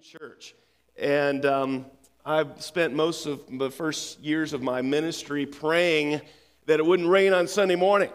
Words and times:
church. 0.00 0.54
And 0.96 1.44
um, 1.44 1.86
I've 2.24 2.62
spent 2.62 2.94
most 2.94 3.26
of 3.26 3.42
the 3.58 3.70
first 3.70 4.20
years 4.20 4.52
of 4.52 4.62
my 4.62 4.82
ministry 4.82 5.46
praying 5.46 6.20
that 6.66 6.80
it 6.80 6.86
wouldn't 6.86 7.08
rain 7.08 7.32
on 7.32 7.46
Sunday 7.46 7.76
morning. 7.76 8.10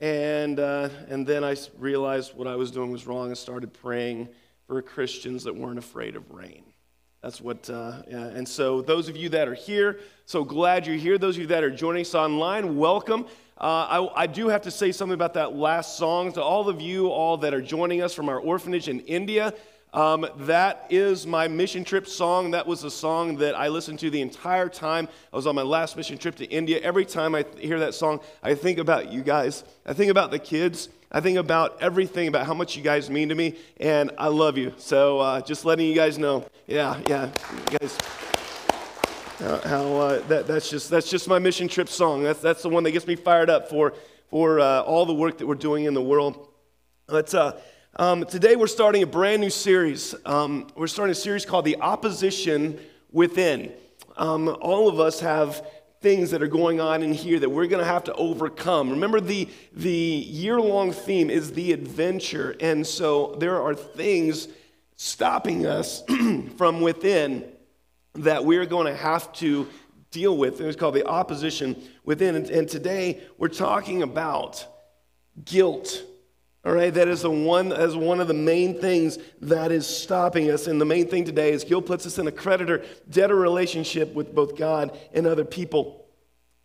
And, 0.00 0.58
uh, 0.58 0.88
and 1.08 1.26
then 1.26 1.44
I 1.44 1.56
realized 1.78 2.34
what 2.34 2.46
I 2.46 2.56
was 2.56 2.70
doing 2.70 2.90
was 2.90 3.06
wrong 3.06 3.28
and 3.28 3.36
started 3.36 3.72
praying 3.72 4.28
for 4.66 4.80
Christians 4.80 5.44
that 5.44 5.54
weren't 5.54 5.78
afraid 5.78 6.16
of 6.16 6.30
rain. 6.30 6.64
That's 7.22 7.40
what, 7.40 7.68
uh, 7.68 8.02
and 8.08 8.48
so 8.48 8.80
those 8.80 9.10
of 9.10 9.16
you 9.16 9.28
that 9.28 9.46
are 9.46 9.54
here, 9.54 10.00
so 10.24 10.42
glad 10.42 10.86
you're 10.86 10.96
here. 10.96 11.18
Those 11.18 11.36
of 11.36 11.42
you 11.42 11.48
that 11.48 11.62
are 11.62 11.70
joining 11.70 12.00
us 12.00 12.14
online, 12.14 12.78
welcome. 12.78 13.26
Uh, 13.60 14.08
I, 14.16 14.22
I, 14.22 14.26
do 14.26 14.48
have 14.48 14.62
to 14.62 14.70
say 14.70 14.90
something 14.90 15.12
about 15.12 15.34
that 15.34 15.54
last 15.54 15.98
song 15.98 16.32
to 16.32 16.42
all 16.42 16.70
of 16.70 16.80
you, 16.80 17.08
all 17.08 17.36
that 17.38 17.52
are 17.52 17.60
joining 17.60 18.00
us 18.00 18.14
from 18.14 18.30
our 18.30 18.40
orphanage 18.40 18.88
in 18.88 19.00
India. 19.00 19.52
Um, 19.92 20.26
that 20.36 20.86
is 20.88 21.26
my 21.26 21.48
mission 21.48 21.82
trip 21.82 22.06
song. 22.06 22.52
That 22.52 22.66
was 22.66 22.84
a 22.84 22.90
song 22.90 23.36
that 23.38 23.56
I 23.56 23.68
listened 23.68 23.98
to 24.00 24.10
the 24.10 24.20
entire 24.20 24.68
time. 24.68 25.08
I 25.32 25.36
was 25.36 25.46
on 25.48 25.56
my 25.56 25.62
last 25.62 25.96
mission 25.96 26.16
trip 26.16 26.36
to 26.36 26.44
India. 26.44 26.78
Every 26.80 27.04
time 27.04 27.34
I 27.34 27.44
hear 27.58 27.80
that 27.80 27.94
song, 27.94 28.20
I 28.42 28.54
think 28.54 28.78
about 28.78 29.10
you 29.12 29.22
guys. 29.22 29.64
I 29.84 29.92
think 29.92 30.10
about 30.10 30.30
the 30.30 30.38
kids. 30.38 30.90
I 31.10 31.20
think 31.20 31.38
about 31.38 31.82
everything 31.82 32.28
about 32.28 32.46
how 32.46 32.54
much 32.54 32.76
you 32.76 32.84
guys 32.84 33.10
mean 33.10 33.30
to 33.30 33.34
me, 33.34 33.56
and 33.78 34.12
I 34.16 34.28
love 34.28 34.56
you. 34.56 34.72
So 34.76 35.18
uh, 35.18 35.40
just 35.40 35.64
letting 35.64 35.88
you 35.88 35.94
guys 35.94 36.18
know. 36.18 36.46
Yeah, 36.68 37.00
yeah, 37.08 37.30
you 37.72 37.78
guys. 37.78 37.98
How 39.40 39.96
uh, 39.96 40.20
that, 40.28 40.46
that's 40.46 40.70
just 40.70 40.88
that's 40.88 41.10
just 41.10 41.26
my 41.26 41.40
mission 41.40 41.66
trip 41.66 41.88
song. 41.88 42.22
That's 42.22 42.40
that's 42.40 42.62
the 42.62 42.68
one 42.68 42.84
that 42.84 42.92
gets 42.92 43.08
me 43.08 43.16
fired 43.16 43.50
up 43.50 43.68
for 43.68 43.94
for 44.28 44.60
uh, 44.60 44.82
all 44.82 45.04
the 45.04 45.14
work 45.14 45.38
that 45.38 45.46
we're 45.46 45.54
doing 45.56 45.86
in 45.86 45.94
the 45.94 46.02
world. 46.02 46.46
Let's 47.08 47.34
uh, 47.34 47.58
um, 47.96 48.24
today, 48.24 48.54
we're 48.54 48.68
starting 48.68 49.02
a 49.02 49.06
brand 49.06 49.40
new 49.40 49.50
series. 49.50 50.14
Um, 50.24 50.68
we're 50.76 50.86
starting 50.86 51.10
a 51.10 51.14
series 51.14 51.44
called 51.44 51.64
The 51.64 51.80
Opposition 51.80 52.78
Within. 53.10 53.72
Um, 54.16 54.56
all 54.60 54.88
of 54.88 55.00
us 55.00 55.18
have 55.20 55.66
things 56.00 56.30
that 56.30 56.40
are 56.40 56.46
going 56.46 56.80
on 56.80 57.02
in 57.02 57.12
here 57.12 57.40
that 57.40 57.48
we're 57.50 57.66
going 57.66 57.84
to 57.84 57.90
have 57.90 58.04
to 58.04 58.14
overcome. 58.14 58.90
Remember, 58.90 59.20
the, 59.20 59.48
the 59.72 59.90
year 59.90 60.60
long 60.60 60.92
theme 60.92 61.30
is 61.30 61.52
the 61.52 61.72
adventure. 61.72 62.54
And 62.60 62.86
so 62.86 63.34
there 63.40 63.60
are 63.60 63.74
things 63.74 64.46
stopping 64.94 65.66
us 65.66 66.04
from 66.56 66.82
within 66.82 67.44
that 68.14 68.44
we're 68.44 68.66
going 68.66 68.86
to 68.86 68.96
have 68.96 69.32
to 69.34 69.68
deal 70.12 70.36
with. 70.36 70.60
It's 70.60 70.76
called 70.76 70.94
the 70.94 71.06
opposition 71.08 71.82
within. 72.04 72.36
And, 72.36 72.48
and 72.50 72.68
today, 72.68 73.20
we're 73.36 73.48
talking 73.48 74.02
about 74.02 74.64
guilt 75.44 76.04
all 76.62 76.72
right, 76.72 76.92
that 76.92 77.08
is, 77.08 77.22
the 77.22 77.30
one, 77.30 77.72
as 77.72 77.96
one 77.96 78.20
of 78.20 78.28
the 78.28 78.34
main 78.34 78.78
things 78.78 79.18
that 79.40 79.72
is 79.72 79.86
stopping 79.86 80.50
us. 80.50 80.66
And 80.66 80.78
the 80.78 80.84
main 80.84 81.08
thing 81.08 81.24
today 81.24 81.52
is 81.52 81.64
guilt 81.64 81.86
puts 81.86 82.06
us 82.06 82.18
in 82.18 82.26
a 82.26 82.32
creditor 82.32 82.84
debtor 83.08 83.34
relationship 83.34 84.12
with 84.12 84.34
both 84.34 84.56
God 84.56 84.98
and 85.14 85.26
other 85.26 85.44
people. 85.44 86.04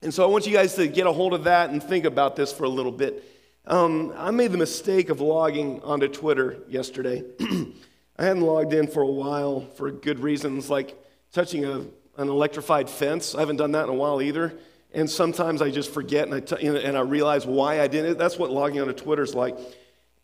And 0.02 0.14
so 0.14 0.24
I 0.24 0.28
want 0.28 0.46
you 0.46 0.54
guys 0.54 0.76
to 0.76 0.88
get 0.88 1.08
a 1.08 1.14
hold 1.14 1.34
of 1.34 1.46
that 1.46 1.70
and 1.70 1.82
think 1.82 2.04
about 2.04 2.36
this 2.36 2.52
for 2.52 2.66
a 2.66 2.70
little 2.70 2.92
bit. 2.92 3.24
Um, 3.66 4.14
I 4.18 4.32
made 4.32 4.52
the 4.52 4.58
mistake 4.58 5.10
of 5.10 5.22
logging 5.22 5.82
onto 5.82 6.10
Twitter 6.10 6.60
yesterday. 6.68 7.24
I 8.18 8.26
hadn't 8.26 8.44
logged 8.44 8.74
in 8.74 8.88
for 8.88 9.02
a 9.02 9.08
while 9.08 9.62
for 9.76 9.92
good 9.92 10.20
reasons, 10.20 10.70
like 10.70 11.02
touching 11.32 11.64
a, 11.64 11.86
an 12.18 12.28
electrified 12.30 12.90
fence. 12.90 13.34
I 13.34 13.40
haven't 13.40 13.58
done 13.58 13.72
that 13.72 13.86
in 13.86 13.90
a 13.90 13.96
while 13.96 14.22
either. 14.22 14.58
And 14.94 15.10
sometimes 15.10 15.62
I 15.62 15.72
just 15.72 15.92
forget 15.94 16.28
and 16.28 16.36
I, 16.36 16.40
t- 16.42 16.68
and 16.68 16.98
I 16.98 17.02
realize 17.02 17.46
why 17.46 17.82
I 17.82 17.88
did 17.88 18.06
it. 18.06 18.18
That's 18.18 18.38
what 18.38 18.52
logging 18.52 18.82
onto 18.82 18.94
Twitter 18.94 19.24
is 19.24 19.34
like. 19.34 19.58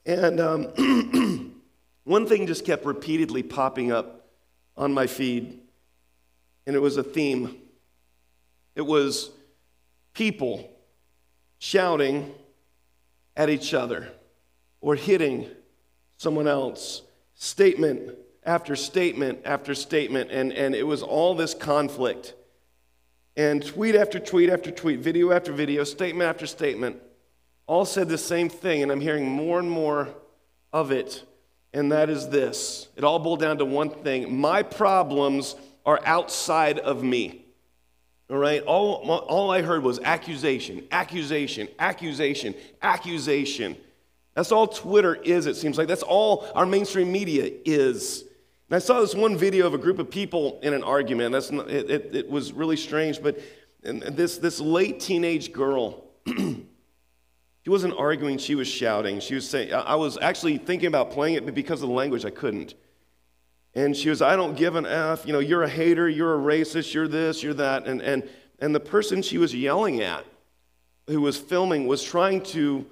And 0.05 0.39
um, 0.39 1.53
one 2.03 2.25
thing 2.25 2.47
just 2.47 2.65
kept 2.65 2.85
repeatedly 2.85 3.43
popping 3.43 3.91
up 3.91 4.27
on 4.75 4.93
my 4.93 5.07
feed, 5.07 5.59
and 6.65 6.75
it 6.75 6.79
was 6.79 6.97
a 6.97 7.03
theme. 7.03 7.57
It 8.75 8.81
was 8.81 9.31
people 10.13 10.69
shouting 11.59 12.33
at 13.37 13.49
each 13.49 13.73
other 13.73 14.09
or 14.79 14.95
hitting 14.95 15.47
someone 16.17 16.47
else, 16.47 17.03
statement 17.35 18.15
after 18.43 18.75
statement 18.75 19.39
after 19.45 19.75
statement, 19.75 20.31
and, 20.31 20.51
and 20.53 20.73
it 20.73 20.85
was 20.85 21.03
all 21.03 21.35
this 21.35 21.53
conflict. 21.53 22.33
And 23.37 23.63
tweet 23.63 23.95
after 23.95 24.19
tweet 24.19 24.49
after 24.49 24.71
tweet, 24.71 24.99
video 24.99 25.31
after 25.31 25.51
video, 25.51 25.83
statement 25.83 26.27
after 26.27 26.47
statement 26.47 27.01
all 27.71 27.85
said 27.85 28.09
the 28.09 28.17
same 28.17 28.49
thing, 28.49 28.83
and 28.83 28.91
I'm 28.91 28.99
hearing 28.99 29.25
more 29.25 29.57
and 29.57 29.71
more 29.71 30.09
of 30.73 30.91
it, 30.91 31.23
and 31.73 31.89
that 31.93 32.09
is 32.09 32.27
this. 32.27 32.89
It 32.97 33.05
all 33.05 33.17
boiled 33.17 33.39
down 33.39 33.59
to 33.59 33.65
one 33.65 33.89
thing 33.89 34.37
my 34.37 34.61
problems 34.61 35.55
are 35.85 36.01
outside 36.03 36.79
of 36.79 37.01
me. 37.01 37.45
All 38.29 38.35
right? 38.35 38.61
All, 38.63 39.09
all 39.09 39.51
I 39.51 39.61
heard 39.61 39.83
was 39.83 40.01
accusation, 40.01 40.85
accusation, 40.91 41.69
accusation, 41.79 42.55
accusation. 42.81 43.77
That's 44.33 44.51
all 44.51 44.67
Twitter 44.67 45.15
is, 45.15 45.45
it 45.45 45.55
seems 45.55 45.77
like. 45.77 45.87
That's 45.87 46.03
all 46.03 46.49
our 46.53 46.65
mainstream 46.65 47.09
media 47.09 47.49
is. 47.63 48.25
And 48.69 48.75
I 48.75 48.79
saw 48.79 48.99
this 48.99 49.15
one 49.15 49.37
video 49.37 49.65
of 49.65 49.73
a 49.73 49.77
group 49.77 49.97
of 49.97 50.11
people 50.11 50.59
in 50.61 50.73
an 50.73 50.83
argument. 50.83 51.31
That's 51.31 51.51
not, 51.51 51.71
it, 51.71 51.89
it, 51.89 52.15
it 52.15 52.29
was 52.29 52.51
really 52.51 52.75
strange, 52.75 53.23
but 53.23 53.39
this, 53.81 54.39
this 54.39 54.59
late 54.59 54.99
teenage 54.99 55.53
girl 55.53 56.03
She 57.63 57.69
wasn't 57.69 57.93
arguing, 57.97 58.37
she 58.39 58.55
was 58.55 58.67
shouting. 58.67 59.19
She 59.19 59.35
was 59.35 59.47
saying, 59.47 59.73
I 59.73 59.95
was 59.95 60.17
actually 60.19 60.57
thinking 60.57 60.87
about 60.87 61.11
playing 61.11 61.35
it, 61.35 61.45
but 61.45 61.53
because 61.53 61.81
of 61.83 61.89
the 61.89 61.95
language, 61.95 62.25
I 62.25 62.31
couldn't. 62.31 62.73
And 63.73 63.95
she 63.95 64.09
was, 64.09 64.21
I 64.21 64.35
don't 64.35 64.57
give 64.57 64.75
an 64.75 64.85
F. 64.85 65.25
You 65.25 65.33
know, 65.33 65.39
you're 65.39 65.63
a 65.63 65.69
hater, 65.69 66.09
you're 66.09 66.35
a 66.35 66.39
racist, 66.39 66.93
you're 66.93 67.07
this, 67.07 67.43
you're 67.43 67.53
that. 67.53 67.85
And, 67.85 68.01
and, 68.01 68.27
and 68.59 68.73
the 68.73 68.79
person 68.79 69.21
she 69.21 69.37
was 69.37 69.53
yelling 69.53 70.01
at, 70.01 70.25
who 71.07 71.21
was 71.21 71.37
filming, 71.37 71.87
was 71.87 72.03
trying 72.03 72.41
to 72.41 72.85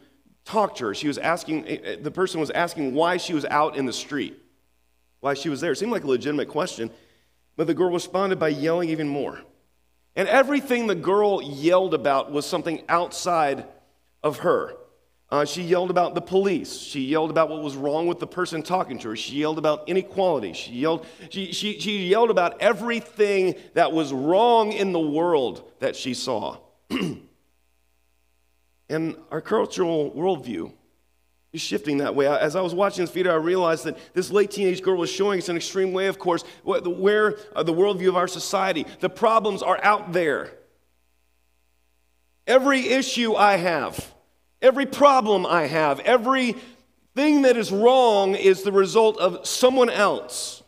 talk 0.45 0.75
to 0.75 0.85
her. 0.85 0.95
She 0.95 1.07
was 1.07 1.17
asking, 1.17 1.67
eh, 1.67 1.77
eh, 1.83 1.95
the 2.01 2.11
person 2.11 2.39
was 2.39 2.51
asking 2.51 2.93
why 2.93 3.17
she 3.17 3.33
was 3.33 3.45
out 3.45 3.75
in 3.75 3.85
the 3.85 3.93
street, 3.93 4.37
why 5.19 5.33
she 5.33 5.49
was 5.49 5.61
there. 5.61 5.71
It 5.71 5.77
seemed 5.77 5.91
like 5.91 6.03
a 6.03 6.07
legitimate 6.07 6.47
question, 6.47 6.91
but 7.55 7.67
the 7.67 7.73
girl 7.73 7.91
responded 7.91 8.39
by 8.39 8.49
yelling 8.49 8.89
even 8.89 9.07
more. 9.07 9.41
And 10.15 10.27
everything 10.27 10.87
the 10.87 10.95
girl 10.95 11.41
yelled 11.41 11.93
about 11.93 12.31
was 12.31 12.45
something 12.45 12.83
outside 12.87 13.65
of 14.23 14.39
her. 14.39 14.73
Uh, 15.31 15.45
she 15.45 15.61
yelled 15.61 15.91
about 15.91 16.15
the 16.15 16.21
police. 16.21 16.79
She 16.79 17.01
yelled 17.01 17.29
about 17.29 17.49
what 17.49 17.61
was 17.61 17.75
wrong 17.75 18.07
with 18.07 18.19
the 18.19 18.25
person 18.25 18.63
talking 18.63 18.97
to 18.99 19.09
her. 19.09 19.15
She 19.15 19.35
yelled 19.35 19.59
about 19.59 19.87
inequality. 19.87 20.53
She 20.53 20.71
yelled, 20.71 21.05
she, 21.29 21.51
she, 21.51 21.79
she 21.79 22.07
yelled 22.07 22.31
about 22.31 22.59
everything 22.61 23.53
that 23.75 23.91
was 23.91 24.11
wrong 24.11 24.71
in 24.71 24.91
the 24.91 24.99
world 24.99 25.71
that 25.79 25.95
she 25.95 26.15
saw. 26.15 26.57
and 28.89 29.15
our 29.29 29.41
cultural 29.41 30.11
worldview 30.11 30.71
is 31.53 31.61
shifting 31.61 31.99
that 31.99 32.15
way. 32.15 32.27
As 32.27 32.55
I 32.55 32.61
was 32.61 32.73
watching 32.73 33.03
this 33.03 33.11
video, 33.11 33.31
I 33.31 33.37
realized 33.37 33.83
that 33.83 33.97
this 34.15 34.31
late 34.31 34.49
teenage 34.49 34.81
girl 34.81 34.97
was 34.97 35.11
showing 35.11 35.39
us 35.39 35.49
an 35.49 35.55
extreme 35.55 35.93
way, 35.93 36.07
of 36.07 36.17
course, 36.17 36.43
where 36.63 37.37
uh, 37.55 37.63
the 37.63 37.73
worldview 37.73 38.09
of 38.09 38.17
our 38.17 38.27
society. 38.27 38.87
The 38.99 39.09
problems 39.09 39.61
are 39.61 39.79
out 39.83 40.11
there. 40.11 40.53
Every 42.49 42.87
issue 42.87 43.35
I 43.35 43.57
have, 43.57 44.11
every 44.59 44.87
problem 44.87 45.45
I 45.45 45.67
have, 45.67 45.99
every 45.99 46.55
thing 47.13 47.43
that 47.43 47.55
is 47.55 47.71
wrong 47.71 48.33
is 48.33 48.63
the 48.63 48.71
result 48.71 49.19
of 49.19 49.47
someone 49.47 49.91
else. 49.91 50.63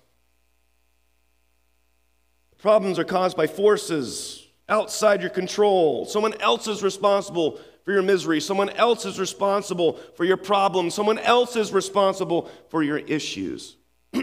Problems 2.59 3.00
are 3.00 3.03
caused 3.03 3.36
by 3.36 3.47
forces 3.47 4.47
outside 4.69 5.22
your 5.22 5.31
control. 5.31 6.06
Someone 6.06 6.40
else 6.40 6.68
is 6.68 6.84
responsible 6.84 7.59
for 7.84 7.94
your 7.94 8.03
misery. 8.03 8.40
Someone 8.40 8.69
else 8.69 9.03
is 9.03 9.19
responsible 9.19 9.94
for 10.16 10.24
your 10.24 10.38
problems. 10.38 10.94
Someone 10.94 11.18
else 11.18 11.56
is 11.56 11.74
responsible 11.74 12.48
for 12.69 12.84
your 12.84 13.00
issues. 13.00 13.75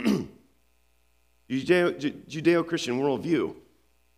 Judeo 1.50 2.64
Christian 2.68 3.00
worldview, 3.00 3.56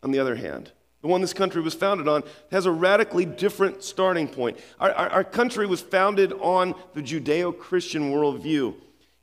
on 0.02 0.10
the 0.10 0.18
other 0.18 0.36
hand, 0.36 0.72
the 1.02 1.08
one 1.08 1.20
this 1.20 1.32
country 1.32 1.62
was 1.62 1.74
founded 1.74 2.08
on, 2.08 2.22
has 2.50 2.66
a 2.66 2.70
radically 2.70 3.24
different 3.24 3.82
starting 3.82 4.28
point. 4.28 4.58
Our, 4.78 4.92
our, 4.92 5.08
our 5.10 5.24
country 5.24 5.66
was 5.66 5.80
founded 5.80 6.32
on 6.34 6.74
the 6.94 7.02
Judeo 7.02 7.56
Christian 7.56 8.12
worldview. 8.12 8.74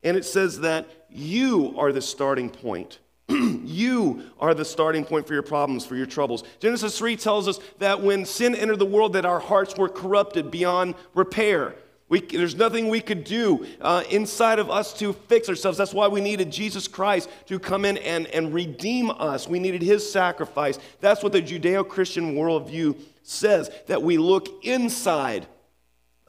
And 0.03 0.18
it 0.18 0.25
says 0.25 0.59
that 0.62 0.88
you 1.09 1.75
are 1.77 1.91
the 1.91 2.01
starting 2.01 2.50
point. 2.50 3.00
you 3.29 4.24
are 4.39 4.53
the 4.53 4.65
starting 4.65 5.03
point 5.03 5.27
for 5.27 5.33
your 5.33 5.44
problems, 5.44 5.85
for 5.85 5.95
your 5.95 6.06
troubles. 6.06 6.44
Genesis 6.59 6.97
3 6.97 7.15
tells 7.18 7.47
us 7.47 7.59
that 7.79 8.01
when 8.01 8.25
sin 8.25 8.56
entered 8.56 8.79
the 8.79 8.85
world, 8.85 9.13
that 9.13 9.25
our 9.25 9.39
hearts 9.39 9.75
were 9.75 9.89
corrupted 9.89 10.50
beyond 10.50 10.95
repair. 11.13 11.75
We, 12.09 12.21
there's 12.21 12.56
nothing 12.56 12.88
we 12.88 13.01
could 13.01 13.25
do 13.25 13.68
uh, 13.81 14.04
inside 14.09 14.59
of 14.59 14.71
us 14.71 14.94
to 15.00 15.12
fix 15.12 15.50
ourselves. 15.50 15.77
That's 15.77 15.94
why 15.94 16.07
we 16.07 16.21
needed 16.21 16.51
Jesus 16.51 16.88
Christ 16.88 17.30
to 17.48 17.59
come 17.59 17.83
in 17.83 17.98
and, 17.98 18.27
and 18.27 18.54
redeem 18.54 19.12
us. 19.12 19.48
We 19.48 19.59
needed 19.59 19.81
his 19.81 20.09
sacrifice. 20.09 20.80
That's 21.01 21.21
what 21.21 21.33
the 21.33 21.42
Judeo 21.42 21.88
Christian 21.88 22.36
worldview 22.36 22.98
says, 23.24 23.69
that 23.88 24.01
we 24.01 24.18
look 24.18 24.63
inside. 24.63 25.48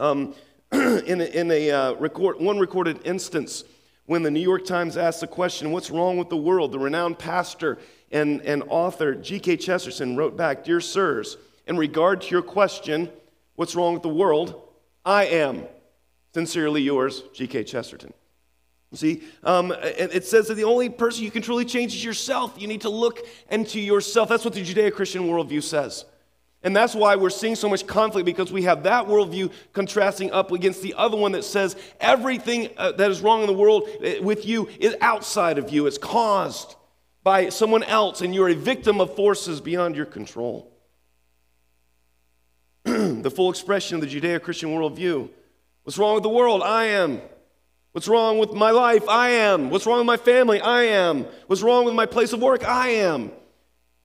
Um, 0.01 0.35
in 0.73 1.21
a, 1.21 1.25
in 1.25 1.51
a 1.51 1.71
uh, 1.71 1.93
record, 1.95 2.41
one 2.41 2.59
recorded 2.59 3.01
instance, 3.07 3.65
when 4.07 4.23
the 4.23 4.31
New 4.31 4.41
York 4.41 4.65
Times 4.67 4.97
asked 4.97 5.21
the 5.21 5.27
question, 5.27 5.71
What's 5.71 5.91
wrong 5.91 6.19
with 6.19 6.29
the 6.29 6.37
world? 6.37 6.73
the 6.73 6.79
renowned 6.79 7.19
pastor 7.19 7.79
and, 8.11 8.43
and 8.43 8.65
author 8.69 9.15
G.K. 9.15 9.59
Chesterton 9.59 10.17
wrote 10.17 10.37
back 10.37 10.65
Dear 10.65 10.81
sirs, 10.81 11.37
in 11.67 11.77
regard 11.77 12.23
to 12.23 12.31
your 12.31 12.43
question, 12.43 13.11
What's 13.55 13.75
wrong 13.75 13.95
with 13.95 14.03
the 14.03 14.09
world? 14.09 14.68
I 15.05 15.27
am. 15.27 15.65
Sincerely 16.35 16.83
yours, 16.83 17.23
G.K. 17.35 17.65
Chesterton. 17.65 18.13
See, 18.95 19.23
um, 19.45 19.75
it 19.83 20.25
says 20.25 20.49
that 20.49 20.55
the 20.55 20.65
only 20.65 20.89
person 20.89 21.23
you 21.25 21.31
can 21.31 21.43
truly 21.43 21.67
change 21.67 21.95
is 21.95 22.03
yourself. 22.03 22.55
You 22.59 22.67
need 22.69 22.83
to 22.83 22.89
look 22.89 23.21
into 23.51 23.79
yourself. 23.79 24.31
That's 24.31 24.45
what 24.45 24.55
the 24.55 24.65
Judeo 24.65 24.93
Christian 24.93 25.25
worldview 25.25 25.63
says. 25.63 26.07
And 26.63 26.75
that's 26.75 26.95
why 26.95 27.15
we're 27.17 27.31
seeing 27.31 27.55
so 27.55 27.69
much 27.69 27.87
conflict 27.87 28.25
because 28.25 28.51
we 28.51 28.63
have 28.63 28.83
that 28.85 29.07
worldview 29.07 29.53
contrasting 29.73 30.33
up 30.33 30.53
against 30.53 30.83
the 30.83 30.95
other 30.95 31.17
one 31.17 31.33
that 31.33 31.45
says 31.45 31.77
everything 32.01 32.71
uh, 32.77 32.93
that 32.93 33.11
is 33.11 33.21
wrong 33.21 33.43
in 33.43 33.47
the 33.47 33.53
world 33.53 33.89
uh, 34.05 34.23
with 34.23 34.45
you 34.47 34.69
is 34.81 34.97
outside 35.01 35.59
of 35.59 35.71
you, 35.71 35.87
it's 35.87 35.99
caused 35.99 36.75
by 37.23 37.51
someone 37.51 37.83
else, 37.85 38.23
and 38.23 38.35
you're 38.35 38.49
a 38.49 38.55
victim 38.55 39.01
of 39.01 39.15
forces 39.15 39.61
beyond 39.61 39.95
your 39.95 40.07
control. 40.07 40.73
the 43.23 43.31
full 43.31 43.51
expression 43.51 43.97
of 43.97 44.01
the 44.01 44.07
Judeo 44.07 44.41
Christian 44.41 44.71
worldview. 44.71 45.29
What's 45.83 45.99
wrong 45.99 46.15
with 46.15 46.23
the 46.23 46.31
world? 46.31 46.63
I 46.63 46.85
am. 46.87 47.21
What's 47.93 48.09
wrong 48.09 48.39
with 48.39 48.53
my 48.53 48.71
life? 48.71 49.07
I 49.09 49.31
am. 49.31 49.69
What's 49.69 49.85
wrong 49.85 49.99
with 49.99 50.07
my 50.07 50.17
family? 50.17 50.61
I 50.61 50.85
am. 50.85 51.25
What's 51.49 51.63
wrong 51.63 51.85
with 51.85 51.95
my 51.95 52.07
place 52.07 52.33
of 52.33 52.41
work? 52.41 52.67
I 52.67 52.89
am. 52.89 53.31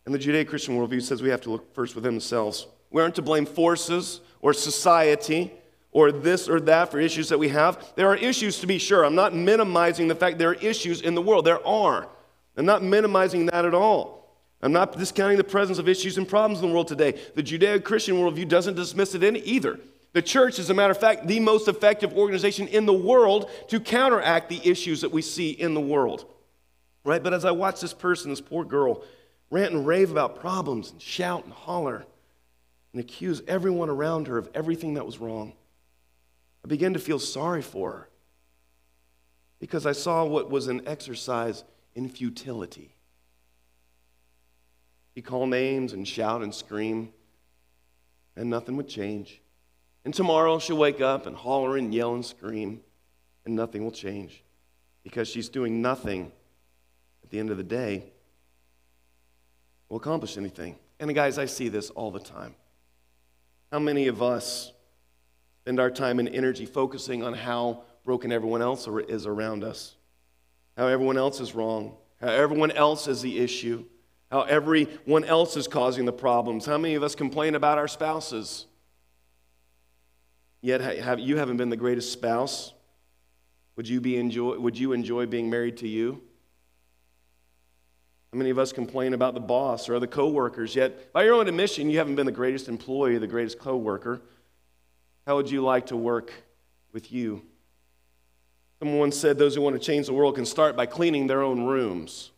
And 0.06 0.14
the 0.14 0.20
Judeo 0.20 0.46
Christian 0.48 0.78
worldview 0.78 1.02
says 1.02 1.22
we 1.22 1.30
have 1.30 1.42
to 1.42 1.52
look 1.52 1.74
first 1.74 1.96
within 1.96 2.14
themselves. 2.14 2.68
We 2.90 3.02
aren't 3.02 3.16
to 3.16 3.22
blame 3.22 3.46
forces 3.46 4.20
or 4.42 4.52
society 4.54 5.54
or 5.92 6.12
this 6.12 6.50
or 6.50 6.60
that 6.62 6.92
for 6.92 7.00
issues 7.00 7.30
that 7.30 7.38
we 7.38 7.50
have. 7.50 7.94
There 7.96 8.08
are 8.08 8.18
issues 8.18 8.60
to 8.60 8.68
be 8.68 8.80
sure. 8.80 9.06
I'm 9.06 9.16
not 9.16 9.34
minimizing 9.34 10.10
the 10.10 10.16
fact 10.16 10.40
there 10.40 10.50
are 10.50 10.56
issues 10.56 11.02
in 11.02 11.16
the 11.16 11.22
world. 11.22 11.46
There 11.46 11.66
are. 11.66 12.10
I'm 12.58 12.66
not 12.66 12.84
minimizing 12.84 13.46
that 13.46 13.64
at 13.64 13.74
all. 13.74 14.23
I'm 14.64 14.72
not 14.72 14.98
discounting 14.98 15.38
the 15.38 15.44
presence 15.44 15.78
of 15.78 15.90
issues 15.90 16.18
and 16.18 16.28
problems 16.28 16.62
in 16.62 16.70
the 16.70 16.74
world 16.74 16.88
today. 16.88 17.20
The 17.36 17.44
Judeo 17.44 17.84
Christian 17.84 18.16
worldview 18.16 18.48
doesn't 18.48 18.76
dismiss 18.76 19.14
it 19.14 19.22
either. 19.24 19.78
The 20.14 20.22
church, 20.22 20.58
as 20.58 20.70
a 20.70 20.74
matter 20.74 20.92
of 20.92 21.00
fact, 21.00 21.28
the 21.28 21.42
most 21.42 21.68
effective 21.68 22.14
organization 22.14 22.70
in 22.70 22.86
the 22.86 22.94
world 22.94 23.50
to 23.68 23.82
counteract 23.82 24.48
the 24.48 24.62
issues 24.64 25.02
that 25.02 25.12
we 25.12 25.22
see 25.22 25.50
in 25.50 25.74
the 25.74 25.82
world. 25.82 26.26
Right? 27.04 27.22
But 27.22 27.34
as 27.34 27.44
I 27.44 27.52
watch 27.52 27.82
this 27.82 27.94
person, 27.94 28.30
this 28.30 28.40
poor 28.40 28.64
girl, 28.64 29.04
rant 29.50 29.74
and 29.74 29.86
rave 29.86 30.12
about 30.12 30.40
problems 30.40 30.92
and 30.92 31.02
shout 31.02 31.44
and 31.44 31.54
holler 31.54 32.06
and 32.94 33.02
accuse 33.02 33.42
everyone 33.48 33.90
around 33.90 34.28
her 34.28 34.38
of 34.38 34.50
everything 34.54 34.94
that 34.94 35.06
was 35.06 35.18
wrong, 35.18 35.54
I 36.64 36.70
began 36.70 36.94
to 36.94 37.00
feel 37.00 37.20
sorry 37.20 37.62
for 37.62 37.92
her 37.92 38.10
because 39.60 39.86
I 39.86 39.92
saw 39.92 40.24
what 40.24 40.50
was 40.50 40.68
an 40.68 40.88
exercise 40.88 41.66
in 41.96 42.08
futility. 42.08 42.93
He'd 45.16 45.26
call 45.26 45.46
names 45.48 45.94
and 45.94 46.08
shout 46.08 46.42
and 46.42 46.54
scream, 46.54 47.14
and 48.36 48.50
nothing 48.50 48.76
would 48.78 48.88
change. 48.88 49.42
And 50.06 50.14
tomorrow 50.14 50.60
she'll 50.60 50.78
wake 50.78 51.02
up 51.02 51.28
and 51.28 51.36
holler 51.36 51.78
and 51.78 51.94
yell 51.94 52.14
and 52.14 52.26
scream, 52.26 52.82
and 53.46 53.56
nothing 53.56 53.84
will 53.84 53.92
change 53.92 54.44
because 55.04 55.28
she's 55.28 55.50
doing 55.50 55.82
nothing 55.82 56.32
at 57.24 57.30
the 57.30 57.40
end 57.40 57.50
of 57.50 57.58
the 57.58 57.64
day 57.64 58.14
will 59.94 59.98
accomplish 59.98 60.38
anything. 60.38 60.76
And 61.00 61.14
guys, 61.14 61.38
I 61.38 61.46
see 61.46 61.70
this 61.70 61.92
all 61.92 62.10
the 62.10 62.20
time. 62.20 62.56
How 63.72 63.78
many 63.78 64.08
of 64.08 64.24
us 64.24 64.72
spend 65.62 65.80
our 65.80 65.92
time 65.92 66.18
and 66.20 66.28
energy 66.30 66.66
focusing 66.66 67.22
on 67.22 67.34
how 67.34 67.84
broken 68.04 68.32
everyone 68.32 68.64
else 68.64 68.88
is 68.88 69.28
around 69.28 69.64
us? 69.64 69.96
How 70.78 70.88
everyone 70.88 71.18
else 71.18 71.40
is 71.40 71.54
wrong, 71.54 71.96
how 72.20 72.30
everyone 72.30 72.72
else 72.72 73.08
is 73.08 73.22
the 73.22 73.38
issue, 73.38 73.86
how 74.34 74.42
everyone 74.42 75.24
else 75.26 75.56
is 75.56 75.68
causing 75.68 76.06
the 76.06 76.12
problems. 76.12 76.66
How 76.66 76.80
many 76.80 76.96
of 76.96 77.04
us 77.04 77.14
complain 77.14 77.54
about 77.54 77.78
our 77.78 77.88
spouses? 77.88 78.66
Yet 80.60 80.82
have, 80.82 81.20
you 81.20 81.38
haven't 81.38 81.58
been 81.58 81.70
the 81.70 81.78
greatest 81.78 82.12
spouse. 82.12 82.74
Would 83.76 83.88
you, 83.88 84.02
be 84.02 84.18
enjoy, 84.18 84.58
would 84.58 84.76
you 84.76 84.92
enjoy 84.94 85.28
being 85.28 85.52
married 85.52 85.78
to 85.78 85.88
you? 85.88 86.24
How 88.32 88.40
many 88.40 88.50
of 88.50 88.58
us 88.58 88.74
complain 88.74 89.14
about 89.14 89.36
the 89.36 89.40
boss 89.40 89.88
or 89.88 90.00
the 90.00 90.08
coworkers? 90.08 90.76
Yet, 90.76 91.14
by 91.14 91.26
your 91.26 91.36
own 91.36 91.48
admission, 91.48 91.92
you 91.92 92.00
haven't 92.00 92.16
been 92.16 92.26
the 92.26 92.32
greatest 92.32 92.68
employee, 92.68 93.20
the 93.20 93.28
greatest 93.28 93.60
coworker. 93.60 94.20
How 95.28 95.36
would 95.36 95.52
you 95.52 95.62
like 95.62 95.86
to 95.88 95.96
work 95.96 96.34
with 96.92 97.12
you? 97.12 97.44
Someone 98.80 99.12
said 99.12 99.38
those 99.38 99.54
who 99.54 99.62
want 99.62 99.76
to 99.76 99.80
change 99.80 100.08
the 100.08 100.14
world 100.14 100.34
can 100.34 100.48
start 100.48 100.76
by 100.76 100.88
cleaning 100.88 101.28
their 101.28 101.44
own 101.44 101.66
rooms. 101.66 102.32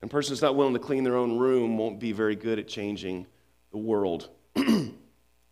And 0.00 0.10
a 0.10 0.12
person 0.12 0.32
who's 0.32 0.42
not 0.42 0.56
willing 0.56 0.74
to 0.74 0.80
clean 0.80 1.04
their 1.04 1.16
own 1.16 1.38
room 1.38 1.76
won't 1.76 2.00
be 2.00 2.12
very 2.12 2.36
good 2.36 2.58
at 2.58 2.68
changing 2.68 3.26
the 3.70 3.78
world. 3.78 4.28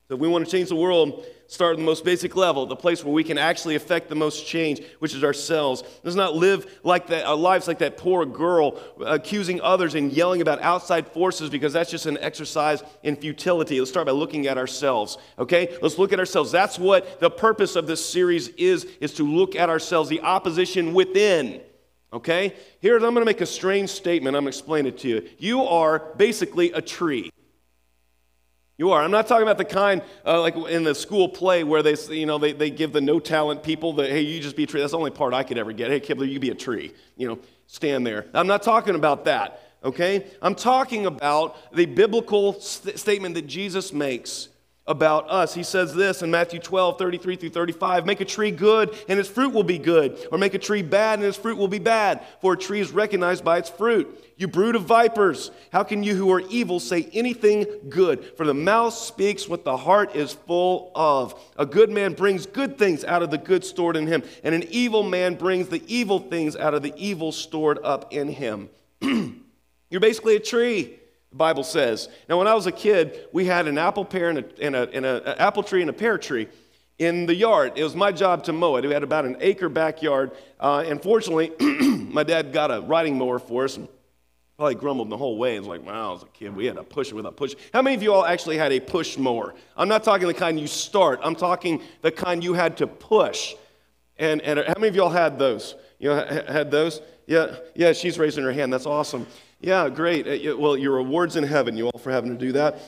So 0.09 0.15
if 0.15 0.21
we 0.21 0.29
want 0.29 0.47
to 0.47 0.51
change 0.51 0.71
the 0.71 0.75
world, 0.75 1.27
start 1.49 1.73
at 1.73 1.81
the 1.81 1.85
most 1.85 2.03
basic 2.03 2.35
level, 2.35 2.65
the 2.65 2.75
place 2.75 3.05
where 3.05 3.13
we 3.13 3.23
can 3.23 3.37
actually 3.37 3.75
affect 3.75 4.09
the 4.09 4.15
most 4.15 4.47
change, 4.47 4.81
which 5.01 5.15
is 5.15 5.23
ourselves. 5.23 5.83
Let's 6.03 6.17
not 6.17 6.35
live 6.35 6.81
like 6.83 7.09
that, 7.09 7.27
our 7.27 7.37
lives 7.37 7.69
like 7.69 7.81
that 7.81 7.99
poor 7.99 8.25
girl, 8.25 8.81
accusing 9.05 9.61
others 9.61 9.95
and 9.95 10.11
yelling 10.11 10.41
about 10.41 10.63
outside 10.63 11.09
forces 11.09 11.51
because 11.51 11.75
that's 11.75 11.91
just 11.91 12.07
an 12.07 12.17
exercise 12.23 12.83
in 13.03 13.17
futility. 13.17 13.79
Let's 13.79 13.91
start 13.91 14.07
by 14.07 14.13
looking 14.13 14.47
at 14.47 14.57
ourselves. 14.57 15.19
Okay? 15.39 15.77
Let's 15.83 15.99
look 15.99 16.15
at 16.15 16.19
ourselves. 16.19 16.51
That's 16.51 16.79
what 16.79 17.21
the 17.21 17.29
purpose 17.29 17.77
of 17.77 17.87
this 17.87 18.03
series 18.03 18.49
is, 18.49 18.85
is 19.03 19.13
to 19.15 19.25
look 19.25 19.57
at 19.57 19.69
ourselves, 19.69 20.09
the 20.09 20.23
opposition 20.23 20.95
within. 20.95 21.61
Okay? 22.13 22.55
Here, 22.81 22.97
I'm 22.97 23.03
going 23.03 23.17
to 23.17 23.25
make 23.25 23.41
a 23.41 23.47
strange 23.47 23.91
statement. 23.91 24.37
I'm 24.37 24.45
going 24.45 24.53
to 24.53 24.59
explain 24.59 24.87
it 24.87 24.99
to 24.99 25.09
you. 25.09 25.29
You 25.39 25.63
are 25.63 26.15
basically 26.17 26.73
a 26.73 26.81
tree. 26.81 27.31
You 28.79 28.93
are. 28.93 29.03
I'm 29.03 29.11
not 29.11 29.27
talking 29.27 29.43
about 29.43 29.59
the 29.59 29.65
kind 29.65 30.03
uh, 30.25 30.41
like 30.41 30.55
in 30.57 30.85
the 30.85 30.95
school 30.95 31.29
play 31.29 31.65
where 31.65 31.83
they, 31.83 31.97
you 32.11 32.27
know, 32.27 32.39
they, 32.39 32.53
they 32.53 32.71
give 32.71 32.93
the 32.93 33.01
no 33.01 33.19
talent 33.19 33.65
people 33.65 33.95
that, 33.95 34.09
hey, 34.09 34.21
you 34.21 34.41
just 34.41 34.55
be 34.55 34.63
a 34.63 34.67
tree. 34.67 34.81
That's 34.81 34.93
the 34.93 34.99
only 34.99 35.11
part 35.11 35.35
I 35.35 35.43
could 35.43 35.59
ever 35.59 35.73
get. 35.73 35.91
Hey, 35.91 35.99
Kibler, 35.99 36.31
you 36.31 36.39
be 36.39 36.51
a 36.51 36.55
tree. 36.55 36.95
You 37.17 37.27
know, 37.27 37.39
stand 37.67 38.07
there. 38.07 38.27
I'm 38.33 38.47
not 38.47 38.63
talking 38.63 38.95
about 38.95 39.25
that, 39.25 39.61
okay? 39.83 40.27
I'm 40.41 40.55
talking 40.55 41.07
about 41.07 41.57
the 41.75 41.87
biblical 41.87 42.61
st- 42.61 43.01
statement 43.01 43.35
that 43.35 43.49
Jesus 43.49 43.93
makes 43.93 44.49
about 44.89 45.31
us. 45.31 45.55
He 45.55 45.63
says 45.63 45.95
this 45.95 46.23
in 46.23 46.31
Matthew 46.31 46.59
12, 46.59 46.99
33 46.99 47.37
through 47.37 47.51
35 47.51 48.07
Make 48.07 48.21
a 48.21 48.25
tree 48.25 48.51
good, 48.51 48.97
and 49.09 49.21
its 49.21 49.29
fruit 49.29 49.53
will 49.53 49.63
be 49.63 49.79
good, 49.79 50.19
or 50.33 50.39
make 50.39 50.55
a 50.55 50.59
tree 50.59 50.83
bad, 50.83 51.19
and 51.19 51.29
its 51.29 51.37
fruit 51.37 51.59
will 51.59 51.69
be 51.69 51.79
bad, 51.79 52.25
for 52.41 52.55
a 52.55 52.57
tree 52.57 52.81
is 52.81 52.91
recognized 52.91 53.45
by 53.45 53.59
its 53.59 53.69
fruit. 53.69 54.25
You 54.39 54.49
brood 54.49 54.77
of 54.77 54.85
vipers, 54.85 55.51
how 55.73 55.83
can 55.83 56.03
you 56.03 56.15
who 56.15 56.33
are 56.33 56.41
evil 56.41 56.81
say 56.81 57.09
anything 57.13 57.67
good? 57.89 58.25
For 58.37 58.47
the 58.47 58.55
mouth 58.55 58.95
speaks 58.95 59.49
what 59.49 59.65
the 59.65 59.77
heart 59.77 60.17
is 60.17 60.33
full 60.33 60.93
of. 60.95 61.39
A 61.59 61.67
good 61.67 61.91
man 61.91 62.15
brings 62.15 62.47
good 62.47 62.79
things 62.79 63.05
out 63.05 63.23
of 63.23 63.31
the 63.31 63.39
good 63.39 63.65
stored 63.65 63.97
in 63.97 64.07
him, 64.07 64.23
and 64.43 64.55
an 64.55 64.65
evil 64.71 65.03
man 65.03 65.35
brings 65.35 65.69
the 65.69 65.83
evil 65.87 66.21
things 66.21 66.57
out 66.57 66.73
of 66.73 66.83
the 66.83 66.95
evil 66.97 67.33
stored 67.33 67.79
up 67.83 68.13
in 68.13 68.29
him. 68.29 68.71
You're 69.91 70.01
basically 70.01 70.37
a 70.37 70.41
tree 70.41 70.99
the 71.31 71.37
Bible 71.37 71.65
says. 71.65 72.09
Now, 72.29 72.39
when 72.39 72.47
I 72.47 72.55
was 72.55 72.67
a 72.67 72.73
kid, 72.73 73.29
we 73.33 73.45
had 73.45 73.67
an 73.69 73.79
apple 73.79 74.05
pear 74.05 74.31
and, 74.31 74.39
a, 74.39 74.45
a, 74.61 74.73
a, 75.05 75.17
an 75.23 75.39
apple 75.39 75.63
tree 75.63 75.81
and 75.81 75.91
a 75.91 75.93
pear 75.93 76.19
tree 76.19 76.49
in 76.99 77.27
the 77.27 77.35
yard. 77.35 77.73
It 77.77 77.85
was 77.85 77.95
my 77.95 78.13
job 78.13 78.45
to 78.45 78.53
mow 78.53 78.77
it. 78.77 78.85
We 78.85 78.93
had 78.93 79.03
about 79.03 79.25
an 79.25 79.37
acre 79.41 79.69
backyard. 79.69 80.33
Uh, 80.59 80.85
and 80.87 81.03
fortunately, 81.03 81.53
my 81.61 82.23
dad 82.23 82.53
got 82.53 82.71
a 82.71 82.81
riding 82.81 83.19
mower 83.19 83.39
for 83.39 83.65
us 83.65 83.77
and 83.77 83.89
probably 84.57 84.75
grumbled 84.75 85.09
the 85.09 85.17
whole 85.17 85.39
way. 85.39 85.55
It 85.55 85.61
was 85.61 85.69
like, 85.69 85.87
wow, 85.87 86.17
as 86.17 86.25
a 86.25 86.27
kid, 86.27 86.55
we 86.55 86.67
had 86.67 86.77
to 86.77 86.83
push 86.83 87.09
it 87.11 87.15
with 87.15 87.27
a 87.27 87.33
push. 87.33 87.55
How 87.73 87.81
many 87.81 87.95
of 87.95 88.03
you 88.03 88.13
all 88.13 88.25
actually 88.25 88.59
had 88.59 88.73
a 88.73 88.81
push 88.81 89.17
mower? 89.17 89.55
I'm 89.77 89.89
not 89.89 90.03
talking 90.03 90.27
the 90.27 90.35
kind 90.35 90.59
you 90.59 90.67
start, 90.67 91.21
I'm 91.23 91.37
talking 91.37 91.81
the 92.03 92.11
kind 92.11 92.43
you 92.43 92.55
had 92.55 92.77
to 92.79 92.87
push. 92.89 93.55
And, 94.17 94.43
and 94.43 94.59
how 94.59 94.75
many 94.75 94.89
of 94.89 94.97
y'all 94.97 95.11
had 95.11 95.39
those? 95.39 95.77
You 96.01 96.09
know, 96.09 96.43
had 96.49 96.73
those? 96.73 97.01
Yeah, 97.27 97.55
yeah, 97.77 97.93
she's 97.93 98.19
raising 98.19 98.43
her 98.43 98.53
hand. 98.53 98.73
That's 98.73 98.87
awesome. 98.87 99.29
Yeah, 99.61 99.89
great. 99.89 100.27
Uh, 100.27 100.57
well, 100.57 100.77
your 100.77 100.95
reward's 100.95 101.37
in 101.37 101.45
heaven, 101.45 101.77
you 101.77 101.89
all, 101.89 101.99
for 101.99 102.11
having 102.11 102.31
to 102.31 102.39
do 102.39 102.53
that. 102.53 102.81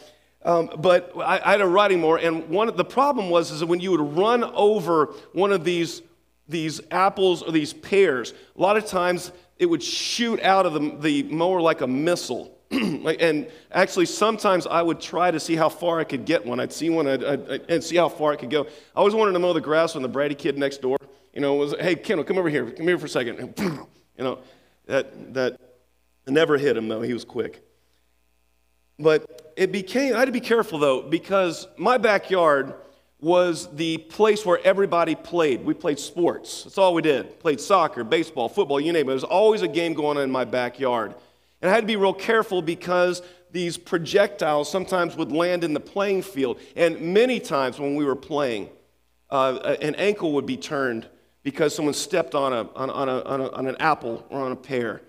Um, 0.43 0.71
but 0.79 1.13
I, 1.17 1.41
I, 1.45 1.51
had 1.53 1.61
a 1.61 1.67
riding 1.67 2.01
mower, 2.01 2.17
and 2.17 2.49
one 2.49 2.75
the 2.75 2.85
problem 2.85 3.29
was 3.29 3.51
is 3.51 3.61
that 3.61 3.67
when 3.67 3.81
you 3.81 3.91
would 3.91 4.17
run 4.17 4.43
over 4.43 5.07
one 5.35 5.53
of 5.53 5.65
these 5.65 6.01
these 6.49 6.81
apples 6.91 7.43
or 7.43 7.53
these 7.53 7.73
pears, 7.73 8.33
a 8.57 8.61
lot 8.61 8.77
of 8.77 8.87
times 8.87 9.33
it 9.59 9.67
would 9.67 9.83
shoot 9.83 10.41
out 10.41 10.67
of 10.67 10.73
the, 10.73 10.97
the 11.01 11.23
mower 11.25 11.61
like 11.61 11.83
a 11.83 11.87
missile. 11.87 12.57
and 12.71 13.49
actually, 13.71 14.07
sometimes 14.07 14.67
I 14.67 14.81
would 14.81 15.01
try 15.01 15.31
to 15.31 15.39
see 15.39 15.57
how 15.57 15.69
far 15.69 16.01
I 16.01 16.05
could 16.05 16.25
get 16.25 16.45
one. 16.45 16.59
I'd 16.59 16.73
see 16.73 16.89
one 16.89 17.07
I'd, 17.07 17.23
I'd, 17.23 17.51
and 17.69 17.85
see 17.85 17.97
how 17.97 18.09
far 18.09 18.33
I 18.33 18.37
could 18.37 18.51
go. 18.51 18.63
I 18.65 18.69
always 18.99 19.15
wanted 19.15 19.33
to 19.33 19.39
mow 19.41 19.53
the 19.53 19.61
grass 19.61 19.95
when 19.95 20.03
the 20.03 20.09
Brady 20.09 20.35
kid 20.35 20.57
next 20.57 20.81
door, 20.81 20.97
you 21.35 21.41
know, 21.41 21.55
was, 21.55 21.75
hey, 21.79 21.95
Kendall, 21.97 22.25
come 22.25 22.39
over 22.39 22.49
here. 22.49 22.71
Come 22.71 22.87
here 22.87 22.99
for 22.99 23.07
a 23.07 23.11
second. 23.11 23.55
you 23.59 24.25
know, 24.25 24.39
that, 24.87 25.35
that 25.35 25.61
I 26.31 26.33
never 26.33 26.57
hit 26.57 26.77
him, 26.77 26.87
though. 26.87 27.03
He 27.03 27.13
was 27.13 27.25
quick. 27.25 27.61
But 29.01 29.53
it 29.57 29.73
became, 29.73 30.15
I 30.15 30.21
had 30.21 30.27
to 30.27 30.33
be 30.33 30.39
careful, 30.39 30.79
though, 30.79 31.03
because 31.03 31.67
my 31.77 31.99
backyard 31.99 32.73
was 33.19 33.69
the 33.75 33.99
place 33.99 34.47
where 34.47 34.61
everybody 34.63 35.17
played. 35.17 35.65
We 35.65 35.75
played 35.75 35.99
sports. 35.99 36.63
That's 36.63 36.79
all 36.79 36.95
we 36.95 37.03
did. 37.03 37.41
Played 37.41 37.61
soccer, 37.61 38.05
baseball, 38.05 38.49
football, 38.49 38.81
you 38.81 38.93
name 38.93 39.03
it. 39.03 39.07
There 39.07 39.15
was 39.15 39.25
always 39.25 39.63
a 39.63 39.69
game 39.69 39.93
going 39.93 40.19
on 40.19 40.23
in 40.23 40.31
my 40.31 40.45
backyard. 40.45 41.17
And 41.61 41.69
I 41.69 41.75
had 41.75 41.81
to 41.81 41.87
be 41.87 41.97
real 41.97 42.15
careful 42.15 42.63
because 42.63 43.23
these 43.51 43.77
projectiles 43.77 44.71
sometimes 44.71 45.17
would 45.17 45.33
land 45.33 45.65
in 45.65 45.75
the 45.75 45.81
playing 45.81 46.23
field. 46.23 46.61
And 46.77 47.13
many 47.13 47.41
times 47.41 47.81
when 47.81 47.97
we 47.97 48.05
were 48.05 48.15
playing, 48.15 48.69
uh, 49.31 49.77
an 49.83 49.97
ankle 49.97 50.35
would 50.35 50.47
be 50.47 50.57
turned 50.57 51.09
because 51.43 51.75
someone 51.75 51.95
stepped 51.95 52.37
on, 52.37 52.53
a, 52.53 52.71
on, 52.75 52.89
on, 52.89 53.09
a, 53.09 53.21
on, 53.23 53.41
a, 53.41 53.49
on 53.51 53.67
an 53.67 53.77
apple 53.81 54.25
or 54.31 54.43
on 54.43 54.53
a 54.53 54.57
pear. 54.57 55.03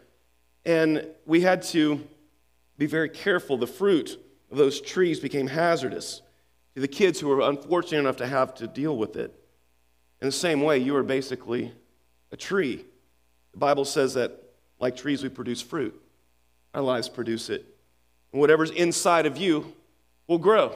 And 0.66 1.08
we 1.26 1.42
had 1.42 1.64
to 1.64 2.06
be 2.78 2.86
very 2.86 3.10
careful. 3.10 3.58
The 3.58 3.68
fruit 3.68 4.20
of 4.52 4.58
those 4.58 4.82
trees 4.82 5.20
became 5.20 5.48
hazardous 5.48 6.22
to 6.76 6.82
the 6.82 6.88
kids 6.88 7.20
who 7.20 7.28
were 7.28 7.42
unfortunate 7.42 8.00
enough 8.00 8.18
to 8.18 8.28
have 8.28 8.54
to 8.56 8.68
deal 8.68 8.96
with 8.98 9.16
it. 9.16 9.34
In 10.22 10.28
the 10.28 10.32
same 10.32 10.62
way, 10.62 10.78
you 10.78 10.96
are 10.96 11.04
basically 11.04 11.74
a 12.32 12.38
tree. 12.38 12.86
The 13.54 13.58
Bible 13.58 13.86
says 13.86 14.14
that, 14.14 14.32
like 14.80 14.96
trees, 14.96 15.24
we 15.24 15.30
produce 15.30 15.62
fruit. 15.62 16.00
Our 16.74 16.82
lives 16.82 17.10
produce 17.10 17.50
it. 17.50 17.66
And 18.32 18.40
whatever's 18.40 18.72
inside 18.72 19.26
of 19.26 19.38
you 19.38 19.74
will 20.28 20.38
grow. 20.38 20.76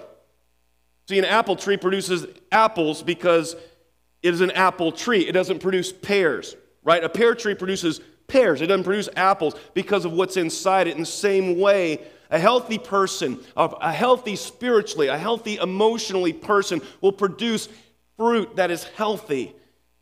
See, 1.07 1.19
an 1.19 1.25
apple 1.25 1.55
tree 1.55 1.77
produces 1.77 2.25
apples 2.51 3.03
because 3.03 3.55
it 4.23 4.33
is 4.33 4.41
an 4.41 4.51
apple 4.51 4.91
tree. 4.91 5.21
It 5.27 5.33
doesn't 5.33 5.59
produce 5.59 5.93
pears, 5.93 6.55
right? 6.83 7.03
A 7.03 7.09
pear 7.09 7.35
tree 7.35 7.53
produces 7.53 8.01
pears. 8.27 8.61
It 8.61 8.67
doesn't 8.67 8.83
produce 8.83 9.09
apples 9.15 9.55
because 9.73 10.05
of 10.05 10.13
what's 10.13 10.37
inside 10.37 10.87
it. 10.87 10.95
In 10.95 11.01
the 11.01 11.05
same 11.05 11.59
way, 11.59 12.01
a 12.29 12.39
healthy 12.39 12.77
person, 12.77 13.39
a 13.55 13.91
healthy 13.91 14.35
spiritually, 14.35 15.07
a 15.07 15.17
healthy 15.17 15.57
emotionally 15.57 16.33
person 16.33 16.81
will 17.01 17.11
produce 17.11 17.69
fruit 18.17 18.55
that 18.55 18.71
is 18.71 18.83
healthy 18.83 19.53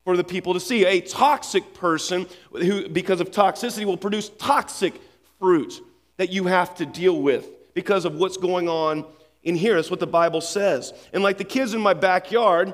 for 0.04 0.16
the 0.18 0.24
people 0.24 0.54
to 0.54 0.60
see. 0.60 0.86
A 0.86 1.02
toxic 1.02 1.74
person 1.74 2.28
who, 2.52 2.88
because 2.90 3.20
of 3.20 3.32
toxicity, 3.32 3.86
will 3.86 3.98
produce 3.98 4.30
toxic 4.30 4.94
fruit 5.40 5.82
that 6.18 6.30
you 6.30 6.46
have 6.46 6.76
to 6.76 6.86
deal 6.86 7.22
with 7.22 7.48
because 7.74 8.06
of 8.06 8.16
what's 8.16 8.38
going 8.38 8.70
on 8.70 9.06
in 9.44 9.56
here. 9.56 9.76
That's 9.76 9.92
what 9.92 10.00
the 10.00 10.08
Bible 10.08 10.42
says. 10.42 10.94
And 11.12 11.24
like 11.24 11.38
the 11.38 11.44
kids 11.44 11.74
in 11.74 11.82
my 11.82 11.94
backyard, 11.94 12.74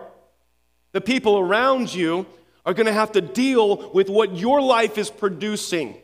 the 0.91 1.01
people 1.01 1.39
around 1.39 1.93
you 1.93 2.25
are 2.69 2.73
going 2.75 2.85
to 2.85 2.93
have 2.93 3.13
to 3.13 3.21
deal 3.21 3.89
with 3.93 4.11
what 4.11 4.37
your 4.37 4.61
life 4.61 4.99
is 4.99 5.09
producing. 5.09 5.97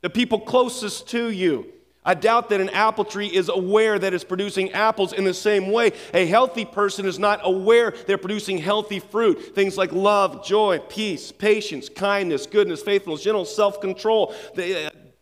The 0.00 0.10
people 0.10 0.40
closest 0.40 1.08
to 1.10 1.28
you. 1.28 1.72
I 2.04 2.14
doubt 2.14 2.48
that 2.48 2.60
an 2.60 2.70
apple 2.70 3.04
tree 3.04 3.28
is 3.28 3.48
aware 3.48 4.00
that 4.00 4.12
it's 4.12 4.24
producing 4.24 4.72
apples 4.72 5.12
in 5.12 5.22
the 5.22 5.32
same 5.32 5.70
way. 5.70 5.92
A 6.12 6.26
healthy 6.26 6.64
person 6.64 7.06
is 7.06 7.20
not 7.20 7.38
aware 7.44 7.92
they're 8.08 8.18
producing 8.18 8.58
healthy 8.58 8.98
fruit. 8.98 9.54
Things 9.54 9.78
like 9.78 9.92
love, 9.92 10.44
joy, 10.44 10.80
peace, 10.80 11.30
patience, 11.30 11.88
kindness, 11.88 12.46
goodness, 12.46 12.82
faithfulness, 12.82 13.22
gentleness, 13.22 13.54
self 13.54 13.80
control. 13.80 14.34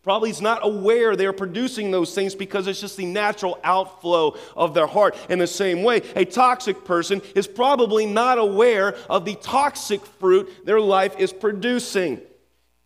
Probably 0.03 0.31
is 0.31 0.41
not 0.41 0.61
aware 0.63 1.15
they're 1.15 1.33
producing 1.33 1.91
those 1.91 2.15
things 2.15 2.35
because 2.35 2.67
it's 2.67 2.81
just 2.81 2.97
the 2.97 3.05
natural 3.05 3.59
outflow 3.63 4.37
of 4.57 4.73
their 4.73 4.87
heart. 4.87 5.17
In 5.29 5.39
the 5.39 5.47
same 5.47 5.83
way, 5.83 6.03
a 6.17 6.25
toxic 6.25 6.85
person 6.85 7.21
is 7.35 7.47
probably 7.47 8.07
not 8.07 8.39
aware 8.39 8.97
of 9.11 9.25
the 9.25 9.35
toxic 9.37 10.05
fruit 10.05 10.65
their 10.65 10.81
life 10.81 11.19
is 11.19 11.33
producing 11.33 12.21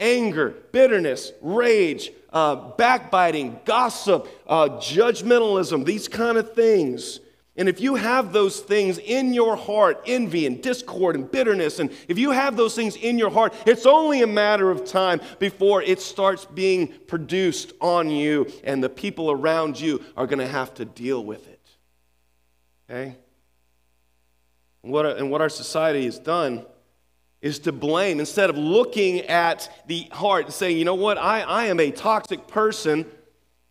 anger, 0.00 0.54
bitterness, 0.72 1.32
rage, 1.40 2.10
uh, 2.32 2.56
backbiting, 2.76 3.60
gossip, 3.64 4.26
uh, 4.46 4.68
judgmentalism, 4.80 5.84
these 5.84 6.08
kind 6.08 6.36
of 6.36 6.52
things. 6.54 7.20
And 7.56 7.68
if 7.68 7.80
you 7.80 7.94
have 7.94 8.32
those 8.32 8.58
things 8.58 8.98
in 8.98 9.32
your 9.32 9.54
heart, 9.54 10.02
envy 10.06 10.44
and 10.46 10.60
discord 10.60 11.14
and 11.14 11.30
bitterness, 11.30 11.78
and 11.78 11.90
if 12.08 12.18
you 12.18 12.32
have 12.32 12.56
those 12.56 12.74
things 12.74 12.96
in 12.96 13.16
your 13.16 13.30
heart, 13.30 13.54
it's 13.64 13.86
only 13.86 14.22
a 14.22 14.26
matter 14.26 14.72
of 14.72 14.84
time 14.84 15.20
before 15.38 15.80
it 15.80 16.00
starts 16.00 16.44
being 16.44 16.88
produced 17.06 17.72
on 17.80 18.10
you, 18.10 18.50
and 18.64 18.82
the 18.82 18.88
people 18.88 19.30
around 19.30 19.78
you 19.78 20.02
are 20.16 20.26
going 20.26 20.40
to 20.40 20.48
have 20.48 20.74
to 20.74 20.84
deal 20.84 21.24
with 21.24 21.46
it. 21.46 21.68
Okay? 22.90 23.16
And 24.82 24.92
what, 24.92 25.06
and 25.06 25.30
what 25.30 25.40
our 25.40 25.48
society 25.48 26.06
has 26.06 26.18
done 26.18 26.66
is 27.40 27.60
to 27.60 27.72
blame 27.72 28.18
instead 28.18 28.50
of 28.50 28.58
looking 28.58 29.20
at 29.20 29.70
the 29.86 30.08
heart 30.10 30.46
and 30.46 30.54
saying, 30.54 30.76
you 30.76 30.84
know 30.84 30.94
what, 30.94 31.18
I, 31.18 31.42
I 31.42 31.66
am 31.66 31.78
a 31.78 31.92
toxic 31.92 32.48
person. 32.48 33.06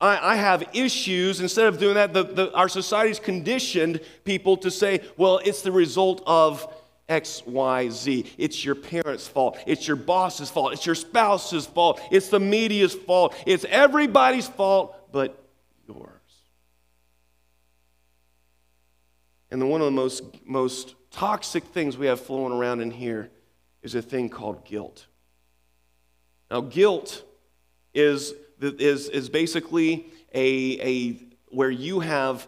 I, 0.04 0.34
I 0.34 0.36
have 0.36 0.66
issues. 0.74 1.40
Instead 1.40 1.68
of 1.68 1.80
doing 1.80 1.96
that, 1.96 2.14
the, 2.14 2.24
the, 2.24 2.54
our 2.54 2.68
society's 2.68 3.20
conditioned 3.20 4.02
people 4.26 4.58
to 4.58 4.70
say, 4.70 5.00
well, 5.16 5.40
it's 5.46 5.62
the 5.62 5.72
result 5.72 6.22
of 6.28 6.68
X, 7.08 7.42
Y, 7.46 7.90
Z. 7.90 8.26
It's 8.38 8.66
your 8.66 8.76
parents' 8.76 9.28
fault. 9.28 9.58
It's 9.66 9.88
your 9.88 9.96
boss's 9.96 10.50
fault. 10.50 10.74
It's 10.74 10.86
your 10.86 10.96
spouse's 10.96 11.66
fault. 11.66 12.02
It's 12.12 12.28
the 12.28 12.40
media's 12.42 12.94
fault. 12.94 13.34
It's 13.46 13.66
everybody's 13.70 14.48
fault 14.48 14.94
but 15.14 15.42
yours. 15.88 16.10
And 19.52 19.62
then 19.62 19.70
one 19.70 19.80
of 19.80 19.86
the 19.86 19.92
most, 19.92 20.24
most 20.46 20.96
toxic 21.12 21.64
things 21.66 21.98
we 21.98 22.08
have 22.08 22.20
flowing 22.20 22.52
around 22.52 22.82
in 22.82 22.92
here 22.92 23.30
is 23.82 23.96
a 23.96 24.02
thing 24.02 24.28
called 24.28 24.66
guilt. 24.66 25.06
Now, 26.52 26.60
guilt 26.60 27.24
is, 27.94 28.34
is, 28.64 29.10
is 29.10 29.30
basically 29.30 30.08
a, 30.34 30.80
a, 30.82 31.28
where 31.50 31.72
you 31.72 32.00
have 32.00 32.48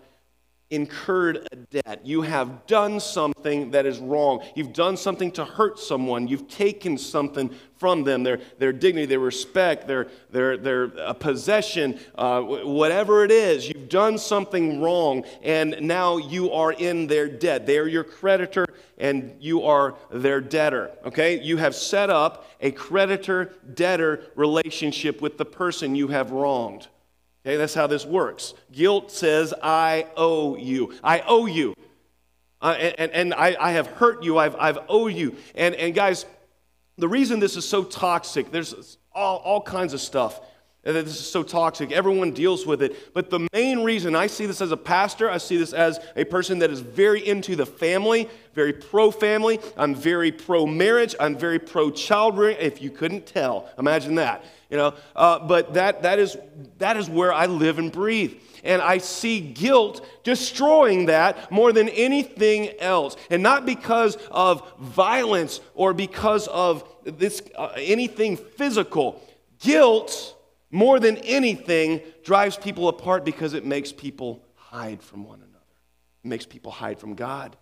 incurred 0.71 1.47
a 1.51 1.55
debt. 1.55 2.01
You 2.03 2.23
have 2.23 2.65
done 2.65 2.99
something 2.99 3.71
that 3.71 3.85
is 3.85 3.99
wrong. 3.99 4.43
You've 4.55 4.73
done 4.73 4.97
something 4.97 5.31
to 5.33 5.45
hurt 5.45 5.79
someone. 5.79 6.27
You've 6.27 6.47
taken 6.47 6.97
something 6.97 7.53
from 7.77 8.03
them 8.03 8.23
their, 8.23 8.39
their 8.57 8.73
dignity, 8.73 9.05
their 9.05 9.19
respect, 9.19 9.87
their, 9.87 10.07
their, 10.31 10.57
their 10.57 10.91
uh, 10.99 11.13
possession, 11.13 11.99
uh, 12.15 12.41
whatever 12.41 13.23
it 13.23 13.31
is. 13.31 13.69
You've 13.69 13.89
done 13.89 14.17
something 14.17 14.81
wrong, 14.81 15.23
and 15.43 15.77
now 15.81 16.17
you 16.17 16.51
are 16.51 16.73
in 16.73 17.07
their 17.07 17.27
debt. 17.27 17.67
They 17.67 17.77
are 17.77 17.87
your 17.87 18.03
creditor, 18.03 18.64
and 18.97 19.35
you 19.39 19.63
are 19.63 19.95
their 20.11 20.41
debtor. 20.41 20.91
Okay? 21.05 21.41
You 21.41 21.57
have 21.57 21.75
set 21.75 22.09
up 22.09 22.49
a 22.61 22.71
creditor 22.71 23.53
debtor 23.73 24.23
relationship 24.35 25.21
with 25.21 25.37
the 25.37 25.45
person 25.45 25.95
you 25.95 26.07
have 26.09 26.31
wronged. 26.31 26.87
Okay, 27.45 27.57
that's 27.57 27.75
how 27.75 27.85
this 27.85 28.05
works. 28.05 28.55
Guilt 28.71 29.11
says, 29.11 29.53
I 29.61 30.07
owe 30.17 30.55
you. 30.55 30.93
I 31.03 31.19
owe 31.27 31.45
you. 31.45 31.75
Uh, 32.59 32.71
and 32.97 33.11
and 33.11 33.33
I, 33.35 33.55
I 33.59 33.71
have 33.73 33.85
hurt 33.85 34.23
you. 34.23 34.39
I've, 34.39 34.55
I've 34.55 34.79
owed 34.89 35.13
you. 35.13 35.35
And, 35.53 35.75
and 35.75 35.93
guys, 35.93 36.25
the 36.97 37.07
reason 37.07 37.39
this 37.39 37.55
is 37.55 37.67
so 37.67 37.83
toxic, 37.83 38.51
there's 38.51 38.97
all, 39.13 39.37
all 39.37 39.61
kinds 39.61 39.93
of 39.93 40.01
stuff 40.01 40.41
that 40.93 41.05
this 41.05 41.19
is 41.19 41.27
so 41.27 41.43
toxic. 41.43 41.91
Everyone 41.91 42.31
deals 42.31 42.65
with 42.65 42.81
it. 42.81 43.13
But 43.13 43.29
the 43.29 43.47
main 43.53 43.83
reason 43.83 44.15
I 44.15 44.27
see 44.27 44.45
this 44.45 44.61
as 44.61 44.71
a 44.71 44.77
pastor, 44.77 45.29
I 45.29 45.37
see 45.37 45.57
this 45.57 45.73
as 45.73 45.99
a 46.15 46.23
person 46.23 46.59
that 46.59 46.71
is 46.71 46.79
very 46.79 47.27
into 47.27 47.55
the 47.55 47.65
family, 47.65 48.29
very 48.53 48.71
pro 48.73 49.11
family. 49.11 49.59
I'm 49.75 49.95
very 49.95 50.31
pro 50.31 50.65
marriage. 50.65 51.15
I'm 51.19 51.37
very 51.37 51.59
pro 51.59 51.91
child 51.91 52.37
rearing, 52.37 52.57
if 52.59 52.81
you 52.81 52.89
couldn't 52.89 53.25
tell. 53.25 53.69
Imagine 53.77 54.15
that 54.15 54.45
you 54.69 54.77
know 54.77 54.93
uh, 55.15 55.39
but 55.39 55.73
that, 55.73 56.03
that, 56.03 56.19
is, 56.19 56.37
that 56.79 56.97
is 56.97 57.09
where 57.09 57.33
i 57.33 57.45
live 57.45 57.79
and 57.79 57.91
breathe 57.91 58.33
and 58.63 58.81
i 58.81 58.97
see 58.97 59.39
guilt 59.39 60.05
destroying 60.23 61.05
that 61.05 61.51
more 61.51 61.71
than 61.71 61.89
anything 61.89 62.69
else 62.79 63.15
and 63.29 63.43
not 63.43 63.65
because 63.65 64.17
of 64.31 64.73
violence 64.79 65.61
or 65.75 65.93
because 65.93 66.47
of 66.47 66.83
this 67.03 67.41
uh, 67.55 67.71
anything 67.77 68.35
physical 68.37 69.21
guilt 69.59 70.34
more 70.71 70.99
than 70.99 71.17
anything 71.17 72.01
drives 72.23 72.57
people 72.57 72.87
apart 72.87 73.23
because 73.23 73.53
it 73.53 73.65
makes 73.65 73.91
people 73.91 74.43
hide 74.55 75.01
from 75.01 75.23
one 75.23 75.39
another 75.39 75.55
it 76.23 76.27
makes 76.27 76.45
people 76.45 76.71
hide 76.71 76.99
from 76.99 77.15
god 77.15 77.55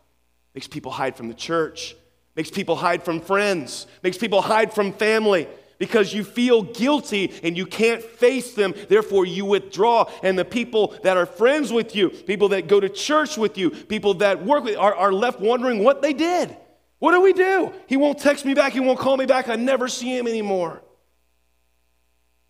makes 0.53 0.67
people 0.67 0.91
hide 0.91 1.15
from 1.15 1.27
the 1.27 1.33
church 1.33 1.95
makes 2.35 2.49
people 2.49 2.75
hide 2.75 3.03
from 3.03 3.19
friends 3.19 3.87
makes 4.03 4.17
people 4.17 4.41
hide 4.41 4.73
from 4.73 4.93
family 4.93 5.47
because 5.79 6.13
you 6.13 6.23
feel 6.23 6.63
guilty 6.63 7.33
and 7.43 7.57
you 7.57 7.65
can't 7.65 8.01
face 8.01 8.53
them. 8.53 8.73
Therefore, 8.87 9.25
you 9.25 9.43
withdraw. 9.43 10.09
And 10.21 10.39
the 10.39 10.45
people 10.45 10.95
that 11.03 11.17
are 11.17 11.25
friends 11.25 11.73
with 11.73 11.95
you, 11.95 12.09
people 12.09 12.49
that 12.49 12.67
go 12.67 12.79
to 12.79 12.89
church 12.89 13.37
with 13.37 13.57
you, 13.57 13.69
people 13.69 14.13
that 14.15 14.45
work 14.45 14.63
with 14.63 14.77
are, 14.77 14.95
are 14.95 15.11
left 15.11 15.41
wondering 15.41 15.83
what 15.83 16.01
they 16.01 16.13
did. 16.13 16.55
What 16.99 17.11
do 17.11 17.21
we 17.21 17.33
do? 17.33 17.73
He 17.87 17.97
won't 17.97 18.17
text 18.17 18.45
me 18.45 18.53
back. 18.53 18.71
He 18.71 18.79
won't 18.79 18.99
call 18.99 19.17
me 19.17 19.25
back. 19.25 19.49
I 19.49 19.57
never 19.57 19.89
see 19.89 20.17
him 20.17 20.25
anymore. 20.25 20.81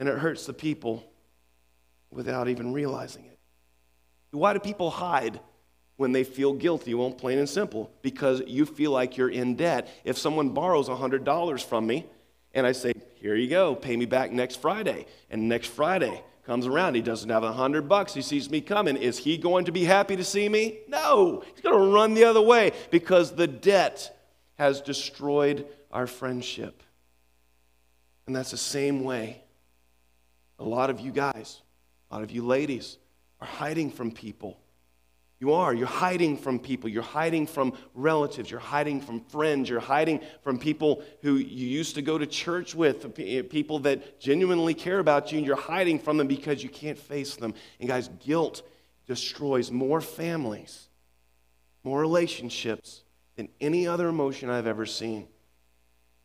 And 0.04 0.10
it 0.10 0.20
hurts 0.20 0.46
the 0.46 0.52
people 0.52 1.10
without 2.12 2.50
even 2.50 2.74
realizing 2.74 3.24
it. 3.24 3.40
Why 4.32 4.52
do 4.52 4.60
people 4.60 4.90
hide 4.90 5.40
when 5.96 6.12
they 6.12 6.26
feel 6.26 6.52
guilty? 6.52 6.94
Well, 6.94 7.10
plain 7.12 7.40
and 7.40 7.48
simple, 7.48 7.90
because 8.02 8.42
you 8.46 8.66
feel 8.66 8.92
like 8.92 9.16
you're 9.16 9.30
in 9.30 9.56
debt. 9.56 9.88
If 10.04 10.18
someone 10.18 10.50
borrows 10.50 10.90
$100 10.90 11.64
from 11.64 11.88
me, 11.88 12.06
And 12.54 12.68
I 12.68 12.74
say, 12.74 12.92
Here 13.16 13.36
you 13.36 13.48
go, 13.48 13.76
pay 13.76 13.96
me 13.96 14.04
back 14.06 14.34
next 14.34 14.58
Friday. 14.58 15.06
And 15.30 15.48
next 15.48 15.68
Friday 15.68 16.22
comes 16.46 16.68
around, 16.68 16.96
he 16.96 17.02
doesn't 17.02 17.30
have 17.30 17.46
a 17.46 17.54
hundred 17.54 17.88
bucks. 17.88 18.14
He 18.14 18.22
sees 18.22 18.50
me 18.50 18.60
coming. 18.60 18.98
Is 18.98 19.18
he 19.18 19.38
going 19.38 19.64
to 19.64 19.72
be 19.72 19.86
happy 19.86 20.18
to 20.18 20.24
see 20.26 20.50
me? 20.50 20.80
No, 20.90 21.46
he's 21.54 21.62
going 21.62 21.80
to 21.82 21.96
run 21.96 22.14
the 22.14 22.26
other 22.26 22.42
way 22.42 22.74
because 22.92 23.32
the 23.32 23.48
debt 23.48 24.14
has 24.56 24.82
destroyed 24.82 25.66
our 25.94 26.08
friendship. 26.08 26.84
And 28.28 28.36
that's 28.36 28.52
the 28.52 28.58
same 28.58 29.06
way 29.06 29.43
a 30.60 30.64
lot 30.64 30.90
of 30.90 31.00
you 31.00 31.12
guys, 31.12 31.62
a 32.10 32.16
lot 32.16 32.24
of 32.24 32.32
you 32.32 32.46
ladies 32.46 32.98
are 33.42 33.48
hiding 33.48 33.92
from 33.92 34.12
people 34.12 34.58
you 35.44 35.52
are. 35.52 35.74
You're 35.74 35.88
hiding 35.88 36.38
from 36.38 36.58
people. 36.58 36.90
You're 36.90 37.04
hiding 37.04 37.48
from 37.48 37.74
relatives. 37.94 38.50
You're 38.50 38.62
hiding 38.62 39.02
from 39.02 39.20
friends. 39.26 39.68
You're 39.68 39.82
hiding 39.82 40.22
from 40.42 40.58
people 40.58 41.04
who 41.22 41.36
you 41.36 41.68
used 41.68 41.96
to 41.96 42.02
go 42.02 42.18
to 42.18 42.26
church 42.26 42.74
with, 42.74 43.20
eh, 43.20 43.42
people 43.42 43.80
that 43.80 44.22
genuinely 44.22 44.74
care 44.74 45.00
about 45.00 45.34
you, 45.34 45.40
and 45.40 45.46
you're 45.46 45.58
hiding 45.58 46.00
from 46.00 46.16
them 46.16 46.28
because 46.28 46.64
you 46.64 46.70
can't 46.70 46.98
face 46.98 47.36
them. 47.36 47.54
And 47.82 47.90
guys, 47.90 48.10
guilt 48.26 48.62
destroys 49.06 49.70
more 49.70 50.00
families, 50.00 50.88
more 51.84 52.00
relationships 52.00 53.04
than 53.36 53.50
any 53.60 53.86
other 53.86 54.08
emotion 54.08 54.50
I've 54.50 54.66
ever 54.66 54.86
seen. 54.86 55.28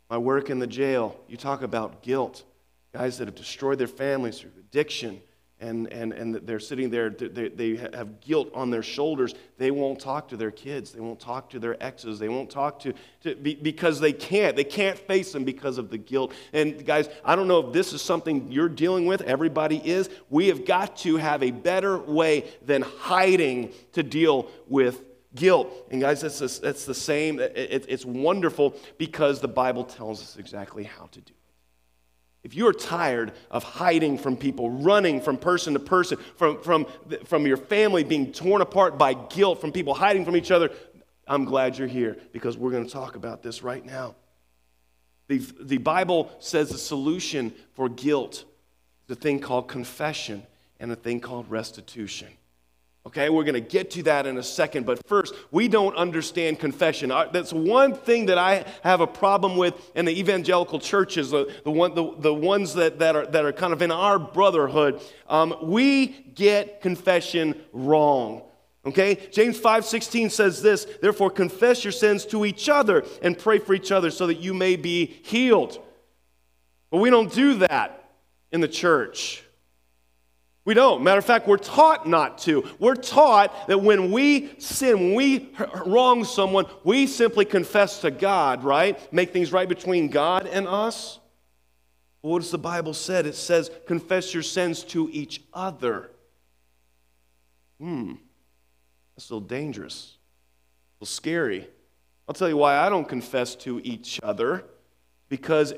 My 0.09 0.17
work 0.17 0.49
in 0.49 0.59
the 0.59 0.67
jail, 0.67 1.19
you 1.27 1.35
talk 1.35 1.61
about 1.61 2.03
guilt. 2.03 2.45
Guys 2.93 3.17
that 3.17 3.27
have 3.27 3.35
destroyed 3.35 3.77
their 3.77 3.87
families 3.87 4.39
through 4.39 4.51
addiction, 4.59 5.21
and, 5.61 5.91
and, 5.91 6.13
and 6.13 6.35
they're 6.35 6.59
sitting 6.59 6.89
there, 6.89 7.09
they, 7.09 7.49
they 7.49 7.75
have 7.75 8.21
guilt 8.21 8.49
on 8.53 8.69
their 8.69 8.81
shoulders. 8.81 9.35
They 9.57 9.71
won't 9.71 9.99
talk 9.99 10.29
to 10.29 10.37
their 10.37 10.51
kids. 10.51 10.91
They 10.91 11.01
won't 11.01 11.19
talk 11.19 11.49
to 11.49 11.59
their 11.59 11.81
exes. 11.83 12.17
They 12.17 12.29
won't 12.29 12.49
talk 12.49 12.79
to, 12.79 12.93
to 13.23 13.35
because 13.35 13.99
they 13.99 14.13
can't. 14.13 14.55
They 14.55 14.63
can't 14.63 14.97
face 14.97 15.33
them 15.33 15.43
because 15.43 15.77
of 15.77 15.89
the 15.89 15.97
guilt. 15.97 16.31
And 16.53 16.85
guys, 16.85 17.09
I 17.25 17.35
don't 17.35 17.49
know 17.49 17.67
if 17.67 17.73
this 17.73 17.91
is 17.91 18.01
something 18.01 18.49
you're 18.49 18.69
dealing 18.69 19.05
with. 19.05 19.21
Everybody 19.21 19.77
is. 19.77 20.09
We 20.29 20.47
have 20.47 20.65
got 20.65 20.95
to 20.99 21.17
have 21.17 21.43
a 21.43 21.51
better 21.51 21.97
way 21.97 22.45
than 22.65 22.81
hiding 22.81 23.73
to 23.93 24.01
deal 24.01 24.47
with 24.69 25.03
guilt. 25.35 25.87
And 25.91 25.99
guys, 25.99 26.23
it's, 26.23 26.41
it's 26.41 26.85
the 26.85 26.95
same. 26.95 27.39
It, 27.39 27.85
it's 27.89 28.05
wonderful 28.05 28.77
because 28.97 29.41
the 29.41 29.49
Bible 29.49 29.83
tells 29.83 30.21
us 30.21 30.37
exactly 30.37 30.85
how 30.85 31.07
to 31.11 31.19
do 31.19 31.33
it. 31.33 31.38
If 32.43 32.55
you 32.55 32.67
are 32.67 32.73
tired 32.73 33.33
of 33.51 33.63
hiding 33.63 34.17
from 34.17 34.37
people, 34.37 34.69
running 34.69 35.19
from 35.19 35.37
person 35.37 35.73
to 35.73 35.79
person, 35.79 36.17
from, 36.37 36.61
from, 36.61 36.85
from 37.25 37.45
your 37.45 37.57
family 37.57 38.03
being 38.03 38.31
torn 38.31 38.61
apart 38.61 38.97
by 38.97 39.13
guilt, 39.13 39.59
from 39.59 39.71
people 39.71 39.93
hiding 39.93 40.23
from 40.23 40.37
each 40.37 40.51
other, 40.51 40.71
I'm 41.27 41.45
glad 41.45 41.77
you're 41.77 41.87
here 41.87 42.17
because 42.31 42.57
we're 42.57 42.71
going 42.71 42.85
to 42.85 42.91
talk 42.91 43.15
about 43.15 43.43
this 43.43 43.61
right 43.61 43.85
now. 43.85 44.15
The, 45.27 45.39
the 45.59 45.77
Bible 45.77 46.31
says 46.39 46.69
the 46.69 46.77
solution 46.77 47.53
for 47.73 47.87
guilt 47.87 48.45
is 49.07 49.17
a 49.17 49.19
thing 49.19 49.39
called 49.39 49.67
confession 49.67 50.43
and 50.79 50.91
a 50.91 50.95
thing 50.95 51.19
called 51.19 51.49
restitution. 51.51 52.29
Okay, 53.07 53.29
we're 53.29 53.45
going 53.45 53.53
to 53.53 53.61
get 53.61 53.91
to 53.91 54.03
that 54.03 54.27
in 54.27 54.37
a 54.37 54.43
second, 54.43 54.85
but 54.85 55.05
first, 55.07 55.33
we 55.51 55.67
don't 55.67 55.95
understand 55.95 56.59
confession. 56.59 57.09
That's 57.09 57.53
one 57.53 57.93
thing 57.95 58.25
that 58.25 58.37
I 58.37 58.65
have 58.83 58.99
a 58.99 59.07
problem 59.07 59.55
with 59.55 59.73
in 59.95 60.05
the 60.05 60.19
evangelical 60.19 60.79
churches, 60.79 61.31
the, 61.31 61.51
the, 61.63 61.71
one, 61.71 61.95
the, 61.95 62.13
the 62.19 62.33
ones 62.33 62.73
that, 62.73 62.99
that, 62.99 63.15
are, 63.15 63.25
that 63.27 63.45
are 63.45 63.53
kind 63.53 63.71
of 63.71 63.81
in 63.81 63.91
our 63.91 64.19
brotherhood. 64.19 65.01
Um, 65.27 65.55
we 65.63 66.07
get 66.07 66.81
confession 66.81 67.59
wrong. 67.71 68.43
Okay? 68.85 69.15
James 69.31 69.59
5:16 69.59 70.29
says 70.31 70.61
this, 70.61 70.85
therefore 71.01 71.29
confess 71.29 71.83
your 71.85 71.91
sins 71.91 72.25
to 72.27 72.45
each 72.45 72.67
other 72.67 73.05
and 73.21 73.37
pray 73.37 73.59
for 73.59 73.73
each 73.73 73.91
other 73.91 74.11
so 74.11 74.27
that 74.27 74.39
you 74.39 74.53
may 74.53 74.75
be 74.75 75.05
healed. 75.23 75.79
But 76.91 76.97
we 76.97 77.09
don't 77.09 77.31
do 77.31 77.55
that 77.59 78.11
in 78.51 78.61
the 78.61 78.67
church. 78.67 79.43
We 80.65 80.73
don't. 80.73 81.03
Matter 81.03 81.19
of 81.19 81.25
fact, 81.25 81.47
we're 81.47 81.57
taught 81.57 82.07
not 82.07 82.37
to. 82.39 82.63
We're 82.79 82.95
taught 82.95 83.67
that 83.67 83.81
when 83.81 84.11
we 84.11 84.59
sin, 84.59 84.99
when 84.99 85.15
we 85.15 85.49
wrong 85.85 86.23
someone, 86.25 86.65
we 86.83 87.07
simply 87.07 87.45
confess 87.45 88.01
to 88.01 88.11
God, 88.11 88.63
right? 88.63 89.11
Make 89.11 89.31
things 89.31 89.51
right 89.51 89.67
between 89.67 90.09
God 90.09 90.45
and 90.47 90.67
us. 90.67 91.19
what 92.21 92.39
does 92.39 92.51
the 92.51 92.57
Bible 92.57 92.93
said? 92.93 93.25
It 93.25 93.35
says, 93.35 93.71
confess 93.87 94.33
your 94.33 94.43
sins 94.43 94.83
to 94.85 95.09
each 95.11 95.41
other. 95.53 96.11
Hmm, 97.79 98.15
that's 99.15 99.29
a 99.29 99.33
little 99.33 99.47
dangerous, 99.47 100.17
a 100.17 101.05
little 101.05 101.11
scary. 101.11 101.67
I'll 102.27 102.35
tell 102.35 102.49
you 102.49 102.57
why 102.57 102.77
I 102.77 102.89
don't 102.89 103.07
confess 103.07 103.55
to 103.55 103.81
each 103.83 104.19
other. 104.21 104.65
Because 105.29 105.73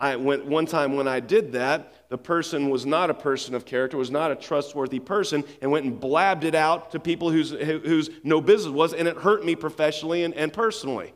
I 0.00 0.14
went, 0.16 0.46
one 0.46 0.66
time 0.66 0.94
when 0.94 1.08
I 1.08 1.20
did 1.20 1.52
that, 1.52 2.08
the 2.08 2.18
person 2.18 2.70
was 2.70 2.86
not 2.86 3.10
a 3.10 3.14
person 3.14 3.54
of 3.54 3.64
character, 3.64 3.96
was 3.96 4.10
not 4.10 4.30
a 4.30 4.36
trustworthy 4.36 5.00
person, 5.00 5.44
and 5.60 5.70
went 5.70 5.84
and 5.86 5.98
blabbed 5.98 6.44
it 6.44 6.54
out 6.54 6.92
to 6.92 7.00
people 7.00 7.30
whose, 7.30 7.50
whose 7.50 8.08
no 8.22 8.40
business 8.40 8.72
was, 8.72 8.94
and 8.94 9.08
it 9.08 9.16
hurt 9.16 9.44
me 9.44 9.56
professionally 9.56 10.22
and, 10.22 10.34
and 10.34 10.52
personally. 10.52 11.12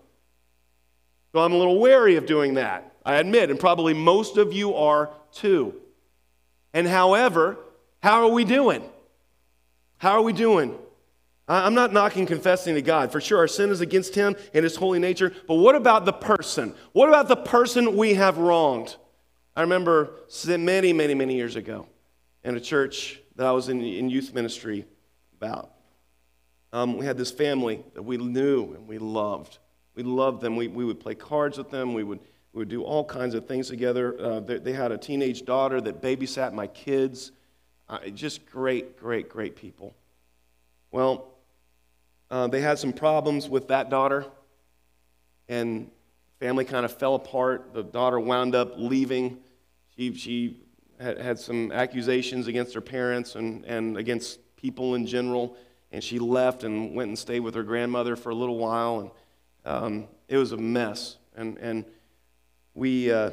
So 1.32 1.40
I'm 1.40 1.52
a 1.52 1.56
little 1.56 1.78
wary 1.78 2.16
of 2.16 2.26
doing 2.26 2.54
that, 2.54 2.94
I 3.06 3.14
admit, 3.16 3.50
and 3.50 3.58
probably 3.58 3.94
most 3.94 4.36
of 4.36 4.52
you 4.52 4.74
are 4.74 5.10
too. 5.32 5.74
And 6.74 6.86
however, 6.86 7.58
how 8.02 8.26
are 8.26 8.32
we 8.32 8.44
doing? 8.44 8.82
How 9.98 10.12
are 10.12 10.22
we 10.22 10.32
doing? 10.32 10.76
I'm 11.52 11.74
not 11.74 11.92
knocking 11.92 12.26
confessing 12.26 12.74
to 12.76 12.82
God. 12.82 13.12
For 13.12 13.20
sure, 13.20 13.38
our 13.38 13.48
sin 13.48 13.70
is 13.70 13.80
against 13.80 14.14
Him 14.14 14.36
and 14.54 14.64
His 14.64 14.76
holy 14.76 14.98
nature. 14.98 15.32
But 15.46 15.56
what 15.56 15.74
about 15.74 16.04
the 16.04 16.12
person? 16.12 16.74
What 16.92 17.08
about 17.08 17.28
the 17.28 17.36
person 17.36 17.96
we 17.96 18.14
have 18.14 18.38
wronged? 18.38 18.96
I 19.54 19.62
remember 19.62 20.14
many, 20.46 20.92
many, 20.92 21.14
many 21.14 21.34
years 21.34 21.56
ago 21.56 21.86
in 22.42 22.56
a 22.56 22.60
church 22.60 23.20
that 23.36 23.46
I 23.46 23.52
was 23.52 23.68
in, 23.68 23.82
in 23.82 24.08
youth 24.08 24.34
ministry 24.34 24.86
about. 25.36 25.70
Um, 26.72 26.96
we 26.96 27.04
had 27.04 27.18
this 27.18 27.30
family 27.30 27.84
that 27.94 28.02
we 28.02 28.16
knew 28.16 28.72
and 28.74 28.88
we 28.88 28.98
loved. 28.98 29.58
We 29.94 30.02
loved 30.02 30.40
them. 30.40 30.56
We, 30.56 30.68
we 30.68 30.84
would 30.84 31.00
play 31.00 31.14
cards 31.14 31.58
with 31.58 31.70
them. 31.70 31.92
We 31.92 32.02
would, 32.02 32.20
we 32.52 32.60
would 32.60 32.70
do 32.70 32.82
all 32.82 33.04
kinds 33.04 33.34
of 33.34 33.46
things 33.46 33.68
together. 33.68 34.18
Uh, 34.18 34.40
they, 34.40 34.58
they, 34.58 34.72
had 34.72 34.90
a 34.90 34.96
teenage 34.96 35.44
daughter 35.44 35.80
that 35.82 36.00
babysat 36.00 36.54
my 36.54 36.66
kids. 36.66 37.32
Uh, 37.90 37.98
just 38.08 38.46
great, 38.46 38.98
great, 38.98 39.28
great 39.28 39.54
people. 39.54 39.94
Well, 40.90 41.31
uh, 42.32 42.46
they 42.46 42.62
had 42.62 42.78
some 42.78 42.94
problems 42.94 43.46
with 43.46 43.68
that 43.68 43.90
daughter, 43.90 44.24
and 45.50 45.90
family 46.40 46.64
kind 46.64 46.86
of 46.86 46.96
fell 46.96 47.14
apart. 47.14 47.74
The 47.74 47.82
daughter 47.82 48.18
wound 48.18 48.54
up 48.54 48.72
leaving. 48.78 49.36
She, 49.94 50.14
she 50.14 50.56
had, 50.98 51.18
had 51.18 51.38
some 51.38 51.70
accusations 51.70 52.46
against 52.46 52.72
her 52.72 52.80
parents 52.80 53.34
and, 53.34 53.66
and 53.66 53.98
against 53.98 54.40
people 54.56 54.94
in 54.94 55.06
general, 55.06 55.58
and 55.92 56.02
she 56.02 56.18
left 56.18 56.64
and 56.64 56.94
went 56.94 57.08
and 57.08 57.18
stayed 57.18 57.40
with 57.40 57.54
her 57.54 57.62
grandmother 57.62 58.16
for 58.16 58.30
a 58.30 58.34
little 58.34 58.56
while, 58.56 59.00
and 59.00 59.10
um, 59.66 60.08
it 60.26 60.38
was 60.38 60.52
a 60.52 60.56
mess. 60.56 61.18
And, 61.36 61.58
and 61.58 61.84
we, 62.72 63.12
uh, 63.12 63.32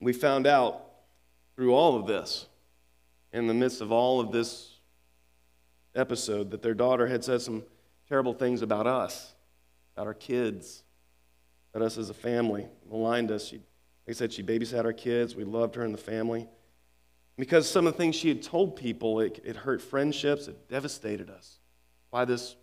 we 0.00 0.14
found 0.14 0.46
out 0.46 0.86
through 1.54 1.74
all 1.74 1.96
of 1.96 2.06
this, 2.06 2.46
in 3.34 3.46
the 3.46 3.52
midst 3.52 3.82
of 3.82 3.92
all 3.92 4.20
of 4.20 4.32
this 4.32 4.75
episode 5.96 6.50
that 6.50 6.62
their 6.62 6.74
daughter 6.74 7.06
had 7.06 7.24
said 7.24 7.42
some 7.42 7.64
terrible 8.08 8.34
things 8.34 8.62
about 8.62 8.86
us, 8.86 9.34
about 9.94 10.06
our 10.06 10.14
kids, 10.14 10.82
about 11.74 11.84
us 11.84 11.98
as 11.98 12.10
a 12.10 12.14
family, 12.14 12.66
maligned 12.88 13.30
us. 13.30 13.48
She, 13.48 13.56
like 13.56 14.10
I 14.10 14.12
said, 14.12 14.32
she 14.32 14.42
babysat 14.42 14.84
our 14.84 14.92
kids. 14.92 15.34
We 15.34 15.44
loved 15.44 15.74
her 15.74 15.82
and 15.82 15.92
the 15.92 15.98
family. 15.98 16.48
Because 17.38 17.68
some 17.68 17.86
of 17.86 17.92
the 17.92 17.98
things 17.98 18.16
she 18.16 18.28
had 18.28 18.42
told 18.42 18.76
people, 18.76 19.20
it, 19.20 19.40
it 19.44 19.56
hurt 19.56 19.82
friendships, 19.82 20.48
it 20.48 20.68
devastated 20.68 21.28
us. 21.28 21.58
Why 22.10 22.24
this 22.24 22.56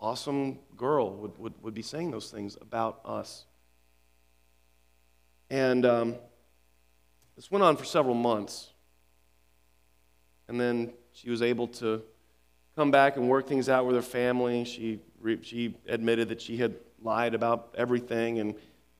awesome 0.00 0.58
girl 0.76 1.14
would, 1.16 1.38
would, 1.38 1.54
would 1.62 1.74
be 1.74 1.82
saying 1.82 2.10
those 2.10 2.30
things 2.30 2.56
about 2.60 3.00
us. 3.04 3.44
And 5.50 5.84
um, 5.84 6.14
this 7.36 7.50
went 7.50 7.62
on 7.62 7.76
for 7.76 7.84
several 7.84 8.14
months. 8.14 8.70
And 10.48 10.60
then 10.60 10.92
she 11.12 11.30
was 11.30 11.42
able 11.42 11.68
to 11.68 12.02
come 12.76 12.90
back 12.90 13.16
and 13.16 13.28
work 13.28 13.46
things 13.46 13.68
out 13.68 13.86
with 13.86 13.96
her 13.96 14.02
family. 14.02 14.64
She, 14.64 15.00
she 15.42 15.74
admitted 15.86 16.28
that 16.30 16.40
she 16.40 16.56
had 16.56 16.74
lied 17.02 17.34
about 17.34 17.74
everything, 17.76 18.40
and, 18.40 18.54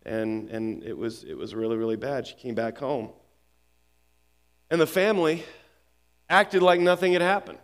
and, 0.04 0.48
and 0.50 0.82
it, 0.84 0.96
was, 0.96 1.24
it 1.24 1.37
was 1.37 1.54
really, 1.54 1.76
really 1.76 1.96
bad. 1.96 2.26
She 2.26 2.34
came 2.34 2.54
back 2.54 2.78
home. 2.78 3.10
And 4.70 4.80
the 4.80 4.87
family 4.87 5.44
acted 6.28 6.62
like 6.62 6.80
nothing 6.80 7.12
had 7.12 7.22
happened. 7.22 7.58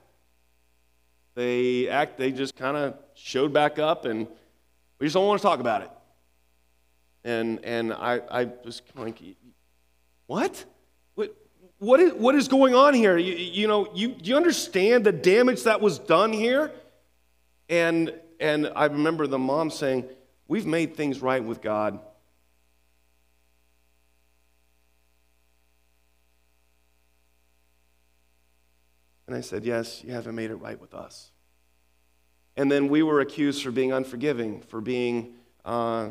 They, 1.34 1.88
act, 1.88 2.18
they 2.18 2.32
just 2.32 2.56
kind 2.56 2.76
of 2.76 2.94
showed 3.14 3.52
back 3.52 3.78
up, 3.78 4.04
and 4.04 4.26
we 4.98 5.06
just 5.06 5.14
don't 5.14 5.26
want 5.26 5.40
to 5.40 5.46
talk 5.46 5.60
about 5.60 5.82
it. 5.82 5.90
And, 7.22 7.64
and 7.64 7.92
I, 7.92 8.20
I 8.30 8.44
just 8.64 8.82
like, 8.96 9.20
what? 10.26 10.64
what 11.80 11.98
is, 11.98 12.12
what 12.12 12.34
is 12.34 12.46
going 12.46 12.74
on 12.74 12.92
here? 12.92 13.16
You, 13.16 13.34
you 13.34 13.66
know, 13.66 13.88
you, 13.94 14.14
you 14.22 14.36
understand 14.36 15.04
the 15.04 15.12
damage 15.12 15.62
that 15.64 15.80
was 15.80 15.98
done 15.98 16.30
here? 16.30 16.70
And, 17.70 18.14
and 18.38 18.70
I 18.76 18.84
remember 18.84 19.26
the 19.26 19.38
mom 19.38 19.70
saying, 19.70 20.04
We've 20.46 20.66
made 20.66 20.96
things 20.96 21.20
right 21.20 21.42
with 21.42 21.62
God. 21.62 22.00
And 29.26 29.34
I 29.34 29.40
said, 29.40 29.64
Yes, 29.64 30.04
you 30.04 30.12
haven't 30.12 30.34
made 30.34 30.50
it 30.50 30.56
right 30.56 30.78
with 30.78 30.92
us. 30.92 31.30
And 32.58 32.70
then 32.70 32.88
we 32.88 33.02
were 33.02 33.20
accused 33.20 33.62
for 33.62 33.70
being 33.70 33.92
unforgiving, 33.92 34.60
for 34.60 34.82
being 34.82 35.32
uh, 35.64 36.10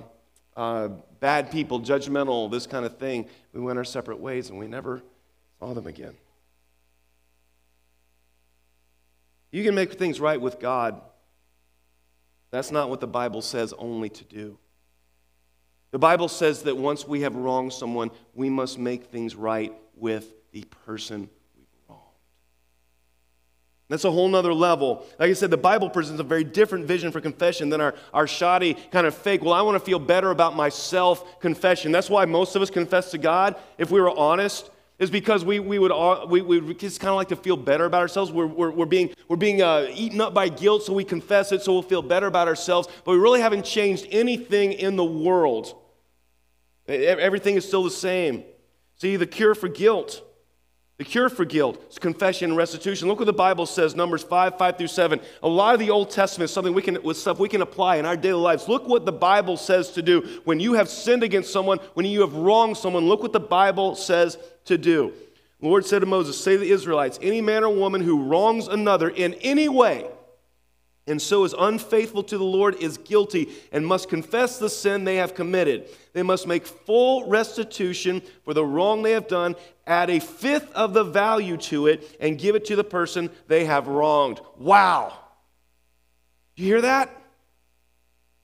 uh, 0.58 0.88
bad 1.20 1.52
people, 1.52 1.80
judgmental, 1.80 2.50
this 2.50 2.66
kind 2.66 2.86
of 2.86 2.98
thing. 2.98 3.28
We 3.54 3.62
went 3.62 3.78
our 3.78 3.84
separate 3.84 4.20
ways 4.20 4.50
and 4.50 4.58
we 4.58 4.66
never 4.66 5.04
saw 5.60 5.74
them 5.74 5.88
again. 5.88 6.16
You 9.52 9.64
can 9.64 9.76
make 9.76 9.94
things 9.94 10.20
right 10.20 10.40
with 10.40 10.60
God. 10.60 11.02
That's 12.52 12.72
not 12.72 12.90
what 12.90 13.02
the 13.02 13.08
Bible 13.08 13.42
says 13.42 13.74
only 13.78 14.10
to 14.10 14.24
do. 14.24 14.58
The 15.92 16.00
Bible 16.00 16.28
says 16.28 16.64
that 16.64 16.78
once 16.78 17.08
we 17.08 17.22
have 17.22 17.36
wronged 17.36 17.74
someone, 17.74 18.12
we 18.34 18.50
must 18.50 18.78
make 18.78 19.06
things 19.06 19.36
right 19.36 19.74
with 19.96 20.34
the 20.52 20.64
person 20.86 21.30
we've 21.56 21.68
wronged. 21.88 22.02
That's 23.88 24.04
a 24.04 24.12
whole 24.12 24.28
nother 24.28 24.54
level. 24.54 25.06
Like 25.18 25.32
I 25.32 25.34
said, 25.34 25.50
the 25.50 25.58
Bible 25.58 25.90
presents 25.90 26.22
a 26.22 26.24
very 26.24 26.44
different 26.44 26.86
vision 26.86 27.12
for 27.12 27.22
confession 27.22 27.70
than 27.70 27.82
our, 27.82 27.96
our 28.14 28.28
shoddy 28.28 28.76
kind 28.92 29.08
of 29.08 29.16
fake, 29.16 29.44
well, 29.44 29.54
I 29.54 29.64
want 29.64 29.76
to 29.76 29.84
feel 29.84 30.00
better 30.00 30.30
about 30.30 30.56
myself 30.56 31.40
confession. 31.40 31.92
That's 31.92 32.10
why 32.10 32.26
most 32.26 32.56
of 32.56 32.62
us 32.62 32.70
confess 32.70 33.10
to 33.12 33.18
God, 33.18 33.56
if 33.80 33.90
we 33.90 34.00
were 34.00 34.16
honest 34.16 34.70
is 35.00 35.10
because 35.10 35.46
we, 35.46 35.60
we 35.60 35.80
would 35.80 35.92
all, 35.92 36.28
we, 36.28 36.42
we 36.42 36.74
just 36.74 37.00
kind 37.00 37.10
of 37.10 37.16
like 37.16 37.30
to 37.30 37.36
feel 37.36 37.58
better 37.58 37.86
about 37.86 38.02
ourselves. 38.02 38.32
We're, 38.32 38.46
we're, 38.46 38.70
we're 38.70 38.86
being, 38.86 39.14
we're 39.30 39.38
being 39.38 39.62
uh, 39.62 39.88
eaten 39.94 40.20
up 40.20 40.34
by 40.34 40.50
guilt, 40.50 40.84
so 40.84 40.94
we 40.94 41.06
confess 41.06 41.52
it 41.54 41.62
so 41.62 41.72
we'll 41.72 41.82
feel 41.82 42.02
better 42.02 42.28
about 42.28 42.50
ourselves. 42.50 42.90
But 43.06 43.14
we 43.14 43.18
really 43.18 43.40
haven't 43.40 43.64
changed 43.64 44.08
anything 44.12 44.74
in 44.74 44.98
the 44.98 45.06
world. 45.06 45.74
Everything 46.88 47.56
is 47.56 47.66
still 47.66 47.84
the 47.84 47.92
same. 47.92 48.44
See, 48.98 49.16
the 49.16 49.28
cure 49.28 49.56
for 49.56 49.70
guilt 49.70 50.22
the 51.00 51.06
cure 51.06 51.30
for 51.30 51.46
guilt 51.46 51.82
is 51.90 51.98
confession 51.98 52.50
and 52.50 52.58
restitution. 52.58 53.08
Look 53.08 53.20
what 53.20 53.26
the 53.26 53.32
Bible 53.32 53.66
says, 53.66 53.96
Numbers 53.96 54.22
5, 54.22 54.58
5 54.58 54.78
through 54.78 54.88
7. 54.88 55.22
A 55.42 55.48
lot 55.48 55.74
of 55.74 55.80
the 55.80 55.90
Old 55.90 56.12
Testament 56.12 56.50
is 56.50 56.54
something 56.54 56.74
we 56.74 56.82
can, 56.82 57.02
with 57.02 57.16
stuff 57.16 57.40
we 57.40 57.48
can 57.48 57.62
apply 57.62 57.96
in 57.96 58.06
our 58.06 58.18
daily 58.18 58.42
lives. 58.42 58.68
Look 58.68 58.86
what 58.86 59.06
the 59.06 59.14
Bible 59.14 59.56
says 59.56 59.92
to 59.92 60.02
do. 60.02 60.42
When 60.44 60.60
you 60.60 60.74
have 60.74 60.90
sinned 60.90 61.24
against 61.24 61.54
someone, 61.54 61.78
when 61.94 62.06
you 62.06 62.20
have 62.20 62.36
wronged 62.36 62.76
someone, 62.76 63.08
look 63.08 63.24
what 63.24 63.32
the 63.32 63.40
Bible 63.40 63.96
says 63.96 64.38
to 64.66 64.78
do. 64.78 65.14
The 65.62 65.68
Lord 65.68 65.86
said 65.86 66.00
to 66.00 66.06
Moses, 66.06 66.38
Say 66.38 66.56
to 66.56 66.58
the 66.58 66.70
Israelites, 66.70 67.18
any 67.22 67.40
man 67.40 67.64
or 67.64 67.74
woman 67.74 68.02
who 68.02 68.26
wrongs 68.26 68.68
another 68.68 69.08
in 69.08 69.36
any 69.36 69.70
way, 69.70 70.06
and 71.10 71.22
so 71.22 71.44
is 71.44 71.56
unfaithful 71.58 72.24
to 72.24 72.38
the 72.38 72.44
Lord 72.44 72.76
is 72.76 72.98
guilty 72.98 73.50
and 73.72 73.86
must 73.86 74.10
confess 74.10 74.60
the 74.60 74.70
sin 74.70 75.04
they 75.04 75.16
have 75.16 75.34
committed. 75.34 75.90
They 76.14 76.24
must 76.24 76.48
make 76.48 76.66
full 76.66 77.28
restitution 77.28 78.22
for 78.46 78.54
the 78.54 78.64
wrong 78.64 79.02
they 79.02 79.12
have 79.12 79.28
done, 79.28 79.56
add 79.88 80.10
a 80.10 80.20
fifth 80.20 80.72
of 80.74 80.94
the 80.94 81.04
value 81.04 81.58
to 81.58 81.88
it, 81.88 82.16
and 82.20 82.38
give 82.38 82.56
it 82.56 82.66
to 82.66 82.76
the 82.76 82.84
person 82.84 83.30
they 83.48 83.66
have 83.66 83.88
wronged. 83.88 84.40
Wow. 84.58 85.18
You 86.56 86.66
hear 86.66 86.82
that? 86.82 87.16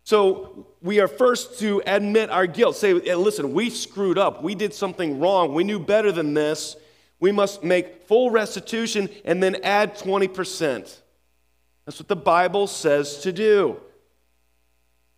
So 0.04 0.68
we 0.82 1.00
are 1.00 1.08
first 1.08 1.60
to 1.60 1.82
admit 1.86 2.30
our 2.30 2.46
guilt. 2.46 2.76
Say, 2.76 3.00
eh, 3.00 3.16
listen, 3.16 3.54
we 3.54 3.70
screwed 3.70 4.18
up. 4.18 4.44
We 4.44 4.54
did 4.54 4.74
something 4.74 5.20
wrong. 5.20 5.54
We 5.54 5.64
knew 5.64 5.80
better 5.80 6.12
than 6.12 6.34
this. 6.34 6.76
We 7.20 7.32
must 7.32 7.64
make 7.64 8.08
full 8.08 8.30
restitution 8.30 9.10
and 9.24 9.42
then 9.42 9.58
add 9.64 9.98
20%. 9.98 11.02
That's 11.86 12.00
what 12.00 12.08
the 12.08 12.16
Bible 12.16 12.68
says 12.68 13.20
to 13.20 13.32
do. 13.32 13.80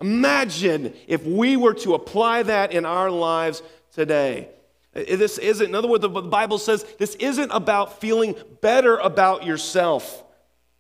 Imagine 0.02 0.94
if 1.08 1.26
we 1.26 1.58
were 1.58 1.74
to 1.76 1.96
apply 1.96 2.44
that 2.44 2.72
in 2.72 2.86
our 2.86 3.10
lives 3.10 3.64
today. 3.94 4.50
Uh, 4.96 5.04
this 5.16 5.38
isn't, 5.38 5.70
in 5.70 5.76
other 5.76 5.88
words, 5.88 6.02
the 6.02 6.10
Bible 6.10 6.58
says 6.58 6.84
this 7.00 7.16
isn't 7.16 7.52
about 7.52 8.00
feeling 8.00 8.36
better 8.62 8.98
about 8.98 9.46
yourself. 9.46 10.24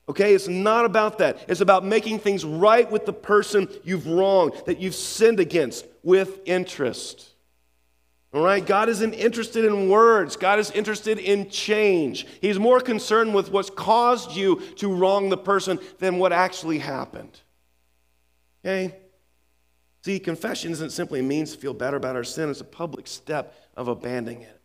Okay, 0.09 0.33
it's 0.33 0.47
not 0.47 0.85
about 0.85 1.17
that. 1.17 1.43
It's 1.47 1.61
about 1.61 1.83
making 1.83 2.19
things 2.19 2.45
right 2.45 2.89
with 2.89 3.05
the 3.05 3.13
person 3.13 3.67
you've 3.83 4.07
wronged, 4.07 4.53
that 4.65 4.79
you've 4.79 4.95
sinned 4.95 5.39
against, 5.39 5.85
with 6.03 6.39
interest. 6.45 7.33
All 8.33 8.43
right, 8.43 8.65
God 8.65 8.89
isn't 8.89 9.13
interested 9.13 9.63
in 9.63 9.89
words. 9.89 10.35
God 10.35 10.59
is 10.59 10.69
interested 10.71 11.17
in 11.17 11.49
change. 11.49 12.27
He's 12.41 12.59
more 12.59 12.81
concerned 12.81 13.33
with 13.33 13.51
what's 13.51 13.69
caused 13.69 14.35
you 14.35 14.61
to 14.75 14.93
wrong 14.93 15.29
the 15.29 15.37
person 15.37 15.79
than 15.99 16.17
what 16.17 16.33
actually 16.33 16.79
happened. 16.79 17.39
Okay? 18.65 18.95
See, 20.03 20.19
confession 20.19 20.71
isn't 20.71 20.91
simply 20.91 21.21
a 21.21 21.23
means 21.23 21.53
to 21.53 21.57
feel 21.57 21.73
better 21.73 21.97
about 21.97 22.15
our 22.15 22.23
sin, 22.23 22.49
it's 22.49 22.61
a 22.61 22.65
public 22.65 23.07
step 23.07 23.55
of 23.75 23.87
abandoning 23.87 24.41
it. 24.41 24.61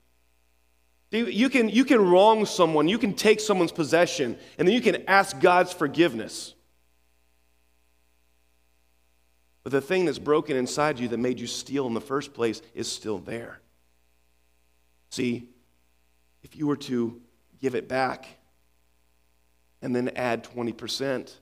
See, 1.12 1.30
you 1.30 1.48
can, 1.48 1.68
you 1.68 1.84
can 1.84 2.10
wrong 2.10 2.46
someone, 2.46 2.88
you 2.88 2.98
can 2.98 3.14
take 3.14 3.38
someone's 3.38 3.72
possession, 3.72 4.36
and 4.58 4.66
then 4.66 4.74
you 4.74 4.80
can 4.80 5.04
ask 5.06 5.38
God's 5.38 5.72
forgiveness. 5.72 6.54
But 9.62 9.72
the 9.72 9.80
thing 9.80 10.04
that's 10.04 10.18
broken 10.18 10.56
inside 10.56 10.98
you 10.98 11.08
that 11.08 11.18
made 11.18 11.38
you 11.38 11.46
steal 11.46 11.86
in 11.86 11.94
the 11.94 12.00
first 12.00 12.34
place 12.34 12.62
is 12.74 12.90
still 12.90 13.18
there. 13.18 13.60
See, 15.10 15.48
if 16.42 16.56
you 16.56 16.66
were 16.66 16.76
to 16.76 17.20
give 17.60 17.74
it 17.74 17.88
back 17.88 18.26
and 19.80 19.94
then 19.94 20.08
add 20.16 20.44
20%, 20.44 21.34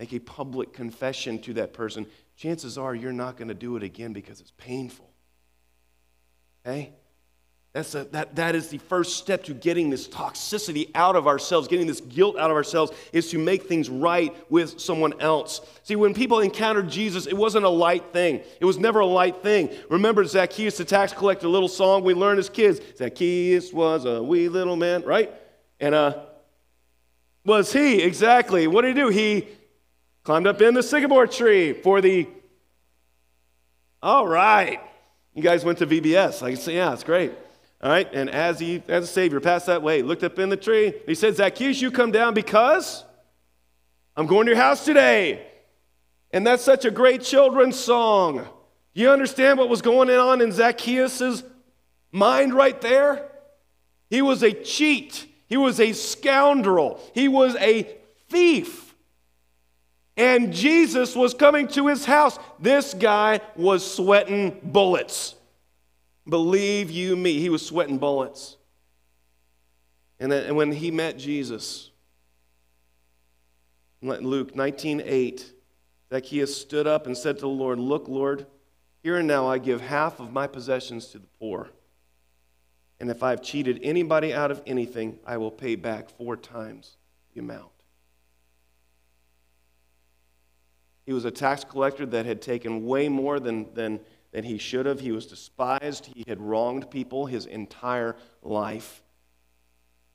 make 0.00 0.12
a 0.12 0.18
public 0.18 0.72
confession 0.72 1.38
to 1.42 1.54
that 1.54 1.72
person, 1.72 2.06
chances 2.36 2.76
are 2.76 2.94
you're 2.94 3.12
not 3.12 3.36
going 3.36 3.48
to 3.48 3.54
do 3.54 3.76
it 3.76 3.82
again 3.82 4.12
because 4.12 4.40
it's 4.40 4.52
painful. 4.56 5.08
Okay? 6.66 6.92
That's 7.76 7.94
a, 7.94 8.04
that, 8.04 8.36
that 8.36 8.54
is 8.54 8.68
the 8.68 8.78
first 8.78 9.18
step 9.18 9.44
to 9.44 9.52
getting 9.52 9.90
this 9.90 10.08
toxicity 10.08 10.90
out 10.94 11.14
of 11.14 11.26
ourselves, 11.26 11.68
getting 11.68 11.86
this 11.86 12.00
guilt 12.00 12.38
out 12.38 12.50
of 12.50 12.56
ourselves, 12.56 12.90
is 13.12 13.30
to 13.32 13.38
make 13.38 13.64
things 13.64 13.90
right 13.90 14.34
with 14.50 14.80
someone 14.80 15.20
else. 15.20 15.60
See, 15.82 15.94
when 15.94 16.14
people 16.14 16.40
encountered 16.40 16.88
Jesus, 16.88 17.26
it 17.26 17.36
wasn't 17.36 17.66
a 17.66 17.68
light 17.68 18.14
thing. 18.14 18.40
It 18.60 18.64
was 18.64 18.78
never 18.78 19.00
a 19.00 19.06
light 19.06 19.42
thing. 19.42 19.68
Remember 19.90 20.24
Zacchaeus, 20.24 20.78
the 20.78 20.86
tax 20.86 21.12
collector, 21.12 21.48
little 21.48 21.68
song 21.68 22.02
we 22.02 22.14
learned 22.14 22.38
as 22.38 22.48
kids 22.48 22.80
Zacchaeus 22.96 23.74
was 23.74 24.06
a 24.06 24.22
wee 24.22 24.48
little 24.48 24.76
man, 24.76 25.02
right? 25.02 25.30
And 25.78 25.94
uh, 25.94 26.22
was 27.44 27.74
he, 27.74 28.00
exactly. 28.00 28.66
What 28.68 28.86
did 28.86 28.96
he 28.96 29.02
do? 29.02 29.08
He 29.10 29.48
climbed 30.22 30.46
up 30.46 30.62
in 30.62 30.72
the 30.72 30.82
sycamore 30.82 31.26
tree 31.26 31.74
for 31.74 32.00
the. 32.00 32.26
All 34.02 34.26
right. 34.26 34.80
You 35.34 35.42
guys 35.42 35.62
went 35.62 35.76
to 35.80 35.86
VBS. 35.86 36.42
I 36.42 36.54
can 36.54 36.74
yeah, 36.74 36.94
it's 36.94 37.04
great. 37.04 37.32
All 37.86 37.92
right, 37.92 38.12
and 38.12 38.28
as 38.28 38.58
he, 38.58 38.82
as 38.88 39.04
a 39.04 39.06
Savior, 39.06 39.38
passed 39.38 39.66
that 39.66 39.80
way, 39.80 40.02
looked 40.02 40.24
up 40.24 40.40
in 40.40 40.48
the 40.48 40.56
tree. 40.56 40.92
He 41.06 41.14
said, 41.14 41.36
Zacchaeus, 41.36 41.80
you 41.80 41.92
come 41.92 42.10
down 42.10 42.34
because 42.34 43.04
I'm 44.16 44.26
going 44.26 44.46
to 44.46 44.50
your 44.54 44.60
house 44.60 44.84
today. 44.84 45.46
And 46.32 46.44
that's 46.44 46.64
such 46.64 46.84
a 46.84 46.90
great 46.90 47.22
children's 47.22 47.78
song. 47.78 48.44
You 48.92 49.10
understand 49.10 49.60
what 49.60 49.68
was 49.68 49.82
going 49.82 50.10
on 50.10 50.40
in 50.40 50.50
Zacchaeus' 50.50 51.44
mind 52.10 52.54
right 52.54 52.80
there? 52.80 53.30
He 54.10 54.20
was 54.20 54.42
a 54.42 54.50
cheat, 54.50 55.24
he 55.48 55.56
was 55.56 55.78
a 55.78 55.92
scoundrel, 55.92 57.00
he 57.14 57.28
was 57.28 57.54
a 57.54 57.84
thief. 58.28 58.96
And 60.16 60.52
Jesus 60.52 61.14
was 61.14 61.34
coming 61.34 61.68
to 61.68 61.86
his 61.86 62.04
house. 62.04 62.36
This 62.58 62.94
guy 62.94 63.42
was 63.54 63.88
sweating 63.88 64.58
bullets. 64.64 65.35
Believe 66.28 66.90
you 66.90 67.14
me, 67.16 67.38
he 67.38 67.48
was 67.48 67.64
sweating 67.64 67.98
bullets. 67.98 68.56
And, 70.18 70.32
and 70.32 70.56
when 70.56 70.72
he 70.72 70.90
met 70.90 71.18
Jesus, 71.18 71.90
Luke 74.02 74.54
19:8, 74.54 75.52
Zacchaeus 76.10 76.56
stood 76.56 76.86
up 76.86 77.06
and 77.06 77.16
said 77.16 77.36
to 77.36 77.42
the 77.42 77.48
Lord, 77.48 77.78
"Look, 77.78 78.08
Lord, 78.08 78.46
here 79.02 79.16
and 79.16 79.28
now 79.28 79.46
I 79.46 79.58
give 79.58 79.80
half 79.80 80.20
of 80.20 80.32
my 80.32 80.46
possessions 80.46 81.08
to 81.08 81.18
the 81.18 81.26
poor. 81.38 81.70
And 82.98 83.10
if 83.10 83.22
I've 83.22 83.42
cheated 83.42 83.80
anybody 83.82 84.32
out 84.32 84.50
of 84.50 84.62
anything, 84.66 85.18
I 85.26 85.36
will 85.36 85.50
pay 85.50 85.76
back 85.76 86.08
four 86.08 86.36
times 86.36 86.96
the 87.34 87.40
amount." 87.40 87.70
He 91.04 91.12
was 91.12 91.24
a 91.24 91.30
tax 91.30 91.62
collector 91.62 92.04
that 92.06 92.26
had 92.26 92.42
taken 92.42 92.84
way 92.84 93.08
more 93.08 93.38
than, 93.38 93.72
than 93.74 94.00
that 94.36 94.44
he 94.44 94.58
should 94.58 94.84
have. 94.84 95.00
He 95.00 95.12
was 95.12 95.24
despised. 95.24 96.10
He 96.14 96.22
had 96.28 96.38
wronged 96.42 96.90
people 96.90 97.24
his 97.24 97.46
entire 97.46 98.16
life. 98.42 99.02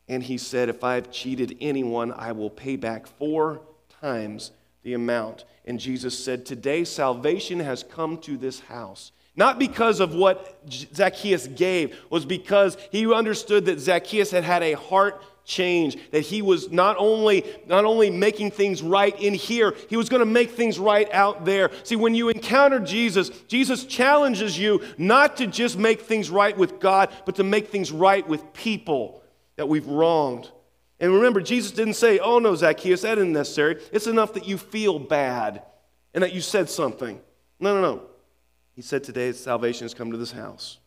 And 0.07 0.21
he 0.21 0.37
said, 0.37 0.69
If 0.69 0.83
I 0.83 0.93
have 0.93 1.09
cheated 1.11 1.57
anyone, 1.59 2.13
I 2.13 2.31
will 2.31 2.51
pay 2.51 2.75
back 2.75 3.07
four 3.07 3.63
times 3.99 4.51
the 4.83 4.93
amount. 4.93 5.45
And 5.65 5.79
Jesus 5.79 6.23
said, 6.23 6.45
Today 6.45 6.83
salvation 6.83 7.61
has 7.61 7.81
come 7.81 8.19
to 8.19 8.37
this 8.37 8.59
house. 8.59 9.11
Not 9.35 9.57
because 9.57 9.99
of 9.99 10.13
what 10.13 10.69
Zacchaeus 10.71 11.47
gave, 11.47 11.97
was 12.11 12.23
because 12.23 12.77
he 12.91 13.11
understood 13.11 13.65
that 13.65 13.79
Zacchaeus 13.79 14.29
had 14.29 14.43
had 14.43 14.61
a 14.61 14.73
heart 14.73 15.23
change 15.43 15.97
that 16.11 16.21
he 16.21 16.41
was 16.41 16.71
not 16.71 16.95
only 16.97 17.43
not 17.67 17.83
only 17.83 18.09
making 18.09 18.51
things 18.51 18.81
right 18.81 19.19
in 19.19 19.33
here 19.33 19.73
he 19.89 19.97
was 19.97 20.07
going 20.07 20.19
to 20.19 20.25
make 20.25 20.51
things 20.51 20.77
right 20.77 21.11
out 21.11 21.45
there 21.45 21.71
see 21.83 21.95
when 21.95 22.13
you 22.15 22.29
encounter 22.29 22.79
jesus 22.79 23.29
jesus 23.47 23.83
challenges 23.85 24.57
you 24.57 24.81
not 24.97 25.37
to 25.37 25.47
just 25.47 25.77
make 25.77 26.01
things 26.01 26.29
right 26.29 26.57
with 26.57 26.79
god 26.79 27.09
but 27.25 27.35
to 27.35 27.43
make 27.43 27.69
things 27.69 27.91
right 27.91 28.27
with 28.27 28.53
people 28.53 29.21
that 29.55 29.67
we've 29.67 29.87
wronged 29.87 30.49
And 31.01 31.11
remember, 31.11 31.41
Jesus 31.41 31.71
didn't 31.71 31.95
say, 31.95 32.19
oh 32.19 32.37
no, 32.37 32.53
Zacchaeus, 32.55 33.01
that 33.01 33.17
isn't 33.17 33.33
necessary. 33.33 33.81
It's 33.91 34.05
enough 34.05 34.33
that 34.35 34.47
you 34.47 34.57
feel 34.59 34.99
bad 34.99 35.63
and 36.13 36.23
that 36.23 36.31
you 36.31 36.41
said 36.41 36.69
something. 36.69 37.19
No, 37.59 37.73
no, 37.73 37.81
no. 37.81 38.01
He 38.75 38.83
said, 38.83 39.03
today 39.03 39.31
salvation 39.31 39.85
has 39.85 39.95
come 39.95 40.11
to 40.11 40.17
this 40.17 40.31
house. 40.31 40.77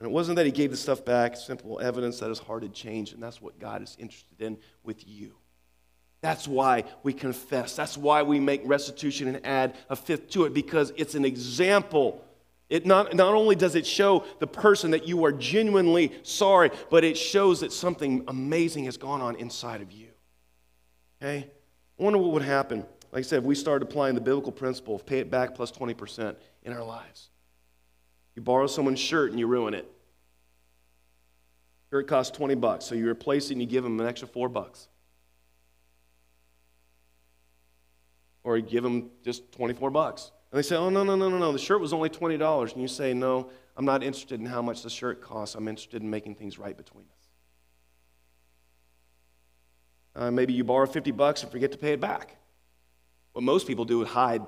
And 0.00 0.08
it 0.08 0.12
wasn't 0.12 0.36
that 0.36 0.46
he 0.46 0.52
gave 0.52 0.70
the 0.70 0.78
stuff 0.78 1.04
back, 1.04 1.36
simple 1.36 1.78
evidence 1.78 2.20
that 2.20 2.30
his 2.30 2.38
heart 2.38 2.62
had 2.62 2.72
changed, 2.72 3.12
and 3.12 3.22
that's 3.22 3.42
what 3.42 3.58
God 3.58 3.82
is 3.82 3.96
interested 4.00 4.40
in 4.40 4.56
with 4.82 5.06
you. 5.06 5.34
That's 6.22 6.48
why 6.48 6.84
we 7.02 7.12
confess. 7.12 7.76
That's 7.76 7.98
why 7.98 8.22
we 8.22 8.40
make 8.40 8.62
restitution 8.64 9.28
and 9.28 9.44
add 9.44 9.76
a 9.90 9.96
fifth 9.96 10.30
to 10.30 10.44
it, 10.44 10.54
because 10.54 10.92
it's 10.96 11.14
an 11.14 11.24
example. 11.24 12.24
It 12.70 12.86
not, 12.86 13.14
not 13.14 13.34
only 13.34 13.56
does 13.56 13.74
it 13.74 13.86
show 13.86 14.24
the 14.38 14.46
person 14.46 14.92
that 14.92 15.06
you 15.06 15.24
are 15.24 15.32
genuinely 15.32 16.12
sorry, 16.22 16.70
but 16.90 17.04
it 17.04 17.18
shows 17.18 17.60
that 17.60 17.72
something 17.72 18.24
amazing 18.28 18.84
has 18.84 18.96
gone 18.96 19.20
on 19.20 19.36
inside 19.36 19.82
of 19.82 19.92
you. 19.92 20.08
Okay? 21.20 21.46
I 21.98 22.02
wonder 22.02 22.18
what 22.18 22.32
would 22.32 22.42
happen. 22.42 22.86
Like 23.12 23.20
I 23.20 23.22
said, 23.22 23.38
if 23.40 23.44
we 23.44 23.54
started 23.54 23.88
applying 23.88 24.14
the 24.14 24.20
biblical 24.20 24.52
principle 24.52 24.94
of 24.94 25.04
pay 25.04 25.18
it 25.18 25.30
back 25.30 25.54
plus 25.54 25.72
20% 25.72 26.36
in 26.62 26.72
our 26.72 26.84
lives. 26.84 27.29
You 28.36 28.42
borrow 28.42 28.66
someone's 28.66 29.00
shirt 29.00 29.30
and 29.30 29.38
you 29.40 29.46
ruin 29.46 29.74
it. 29.74 29.90
Shirt 31.90 32.06
costs 32.06 32.36
20 32.36 32.54
bucks, 32.54 32.84
so 32.84 32.94
you 32.94 33.08
replace 33.08 33.50
it 33.50 33.54
and 33.54 33.60
you 33.60 33.66
give 33.66 33.82
them 33.82 33.98
an 33.98 34.06
extra 34.06 34.28
four 34.28 34.48
bucks. 34.48 34.88
Or 38.44 38.56
you 38.56 38.62
give 38.62 38.82
them 38.82 39.10
just 39.24 39.50
24 39.52 39.90
bucks. 39.90 40.30
And 40.50 40.58
they 40.58 40.62
say, 40.62 40.76
oh, 40.76 40.88
no, 40.88 41.02
no, 41.02 41.16
no, 41.16 41.28
no, 41.28 41.38
no, 41.38 41.52
the 41.52 41.58
shirt 41.58 41.80
was 41.80 41.92
only 41.92 42.08
$20. 42.08 42.72
And 42.72 42.80
you 42.80 42.88
say, 42.88 43.12
no, 43.12 43.50
I'm 43.76 43.84
not 43.84 44.02
interested 44.02 44.40
in 44.40 44.46
how 44.46 44.62
much 44.62 44.82
the 44.82 44.90
shirt 44.90 45.20
costs. 45.20 45.54
I'm 45.54 45.68
interested 45.68 46.02
in 46.02 46.10
making 46.10 46.36
things 46.36 46.58
right 46.58 46.76
between 46.76 47.04
us. 47.04 47.20
Uh, 50.14 50.30
maybe 50.30 50.52
you 50.52 50.64
borrow 50.64 50.86
50 50.86 51.10
bucks 51.12 51.42
and 51.42 51.52
forget 51.52 51.72
to 51.72 51.78
pay 51.78 51.92
it 51.92 52.00
back. 52.00 52.36
What 53.32 53.42
most 53.42 53.66
people 53.66 53.84
do 53.84 54.02
is 54.02 54.08
hide. 54.08 54.42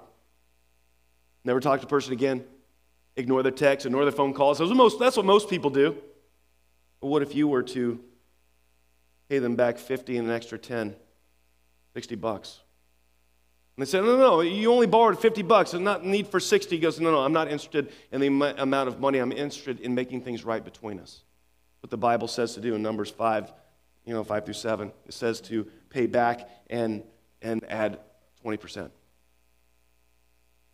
Never 1.44 1.60
talk 1.60 1.80
to 1.80 1.86
the 1.86 1.90
person 1.90 2.12
again. 2.12 2.44
Ignore 3.16 3.42
their 3.42 3.52
text, 3.52 3.84
ignore 3.86 4.04
their 4.04 4.12
phone 4.12 4.32
calls. 4.32 4.58
That's 4.58 4.68
what 4.68 4.76
most, 4.76 4.98
that's 4.98 5.16
what 5.16 5.26
most 5.26 5.50
people 5.50 5.70
do. 5.70 5.96
But 7.00 7.08
what 7.08 7.22
if 7.22 7.34
you 7.34 7.48
were 7.48 7.62
to 7.64 8.00
pay 9.28 9.38
them 9.38 9.56
back 9.56 9.78
50 9.78 10.16
and 10.16 10.28
an 10.28 10.34
extra 10.34 10.58
10, 10.58 10.94
60 11.94 12.14
bucks? 12.16 12.60
And 13.76 13.86
they 13.86 13.90
said, 13.90 14.04
no, 14.04 14.16
no, 14.16 14.18
no, 14.18 14.40
you 14.40 14.70
only 14.70 14.86
borrowed 14.86 15.18
50 15.18 15.42
bucks. 15.42 15.70
There's 15.70 15.82
not 15.82 16.04
need 16.04 16.28
for 16.28 16.40
60. 16.40 16.76
He 16.76 16.80
goes, 16.80 17.00
no, 17.00 17.10
no, 17.10 17.20
I'm 17.20 17.32
not 17.32 17.48
interested 17.48 17.90
in 18.12 18.20
the 18.20 18.26
amount 18.58 18.88
of 18.88 19.00
money. 19.00 19.18
I'm 19.18 19.32
interested 19.32 19.80
in 19.80 19.94
making 19.94 20.22
things 20.22 20.44
right 20.44 20.62
between 20.62 21.00
us. 21.00 21.22
What 21.80 21.90
the 21.90 21.96
Bible 21.96 22.28
says 22.28 22.54
to 22.54 22.60
do 22.60 22.74
in 22.74 22.82
Numbers 22.82 23.10
5, 23.10 23.52
you 24.04 24.12
know, 24.12 24.22
5 24.22 24.44
through 24.44 24.54
7. 24.54 24.92
It 25.06 25.14
says 25.14 25.40
to 25.42 25.66
pay 25.88 26.06
back 26.06 26.48
and, 26.68 27.02
and 27.40 27.64
add 27.68 27.98
20%. 28.44 28.90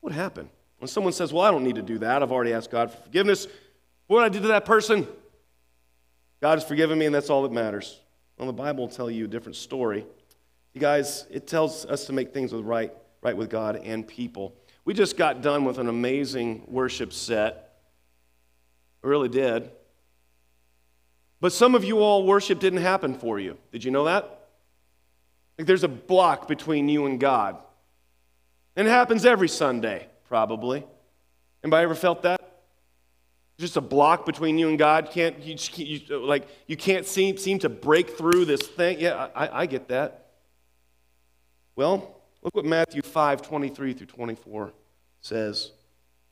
What 0.01 0.13
happened? 0.13 0.51
When 0.79 0.89
someone 0.89 1.13
says, 1.13 1.33
well, 1.33 1.45
I 1.45 1.51
don't 1.51 1.65
need 1.65 1.75
to 1.77 1.83
do 1.83 1.99
that. 1.99 2.23
I've 2.23 2.33
already 2.33 2.53
asked 2.53 2.71
God 2.71 2.91
for 2.91 2.99
forgiveness. 2.99 3.47
What 4.07 4.21
did 4.21 4.27
I 4.27 4.29
do 4.29 4.43
to 4.43 4.49
that 4.49 4.65
person? 4.65 5.07
God 6.41 6.59
has 6.59 6.65
forgiven 6.65 6.99
me, 6.99 7.07
and 7.07 7.15
that's 7.15 7.31
all 7.31 7.43
that 7.43 7.53
matters. 7.53 8.01
Well, 8.39 8.47
the 8.47 8.53
Bible 8.53 8.85
will 8.85 8.95
tell 8.95 9.11
you 9.11 9.25
a 9.25 9.29
different 9.29 9.57
story. 9.57 10.07
You 10.73 10.81
guys, 10.81 11.27
it 11.31 11.47
tells 11.47 11.85
us 11.87 12.07
to 12.07 12.13
make 12.13 12.33
things 12.33 12.53
with 12.53 12.65
right, 12.65 12.93
right 13.23 13.37
with 13.37 13.51
God 13.51 13.77
and 13.77 14.07
people. 14.07 14.55
We 14.85 14.95
just 14.95 15.17
got 15.17 15.43
done 15.43 15.65
with 15.65 15.79
an 15.79 15.89
amazing 15.89 16.65
worship 16.69 17.13
set. 17.13 17.77
We 19.03 19.11
really 19.11 19.29
did. 19.29 19.71
But 21.41 21.53
some 21.53 21.75
of 21.75 21.85
you 21.85 22.01
all 22.01 22.25
worship 22.25 22.59
didn't 22.61 22.81
happen 22.81 23.15
for 23.15 23.39
you. 23.39 23.59
Did 23.71 23.85
you 23.85 23.91
know 23.91 24.05
that? 24.07 24.49
Like 25.57 25.67
there's 25.67 25.85
a 25.85 25.89
block 25.89 26.49
between 26.49 26.89
you 26.89 27.07
and 27.07 27.21
God. 27.21 27.59
And 28.77 28.87
it 28.87 28.91
happens 28.91 29.27
every 29.27 29.49
Sunday, 29.49 30.08
probably. 30.29 30.85
Anybody 31.65 31.85
ever 31.85 31.95
felt 31.95 32.23
that? 32.23 32.41
Just 33.59 33.77
a 33.77 33.81
block 33.81 34.25
between 34.25 34.57
you 34.57 34.69
and 34.69 34.79
God. 34.79 35.11
Can't 35.11 35.41
you, 35.43 35.57
you 35.77 36.19
like 36.19 36.47
you 36.69 36.77
can't 36.77 37.07
seem 37.07 37.37
seem 37.37 37.59
to 37.61 37.69
break 37.69 38.17
through 38.17 38.45
this 38.45 38.63
thing? 38.63 39.01
Yeah, 39.01 39.29
I, 39.35 39.63
I 39.63 39.67
get 39.67 39.89
that. 39.89 40.27
Well, 41.75 42.21
look 42.43 42.55
what 42.55 42.65
Matthew 42.65 43.03
5 43.03 43.43
23 43.43 43.95
through 43.95 44.07
24 44.07 44.73
says. 45.21 45.73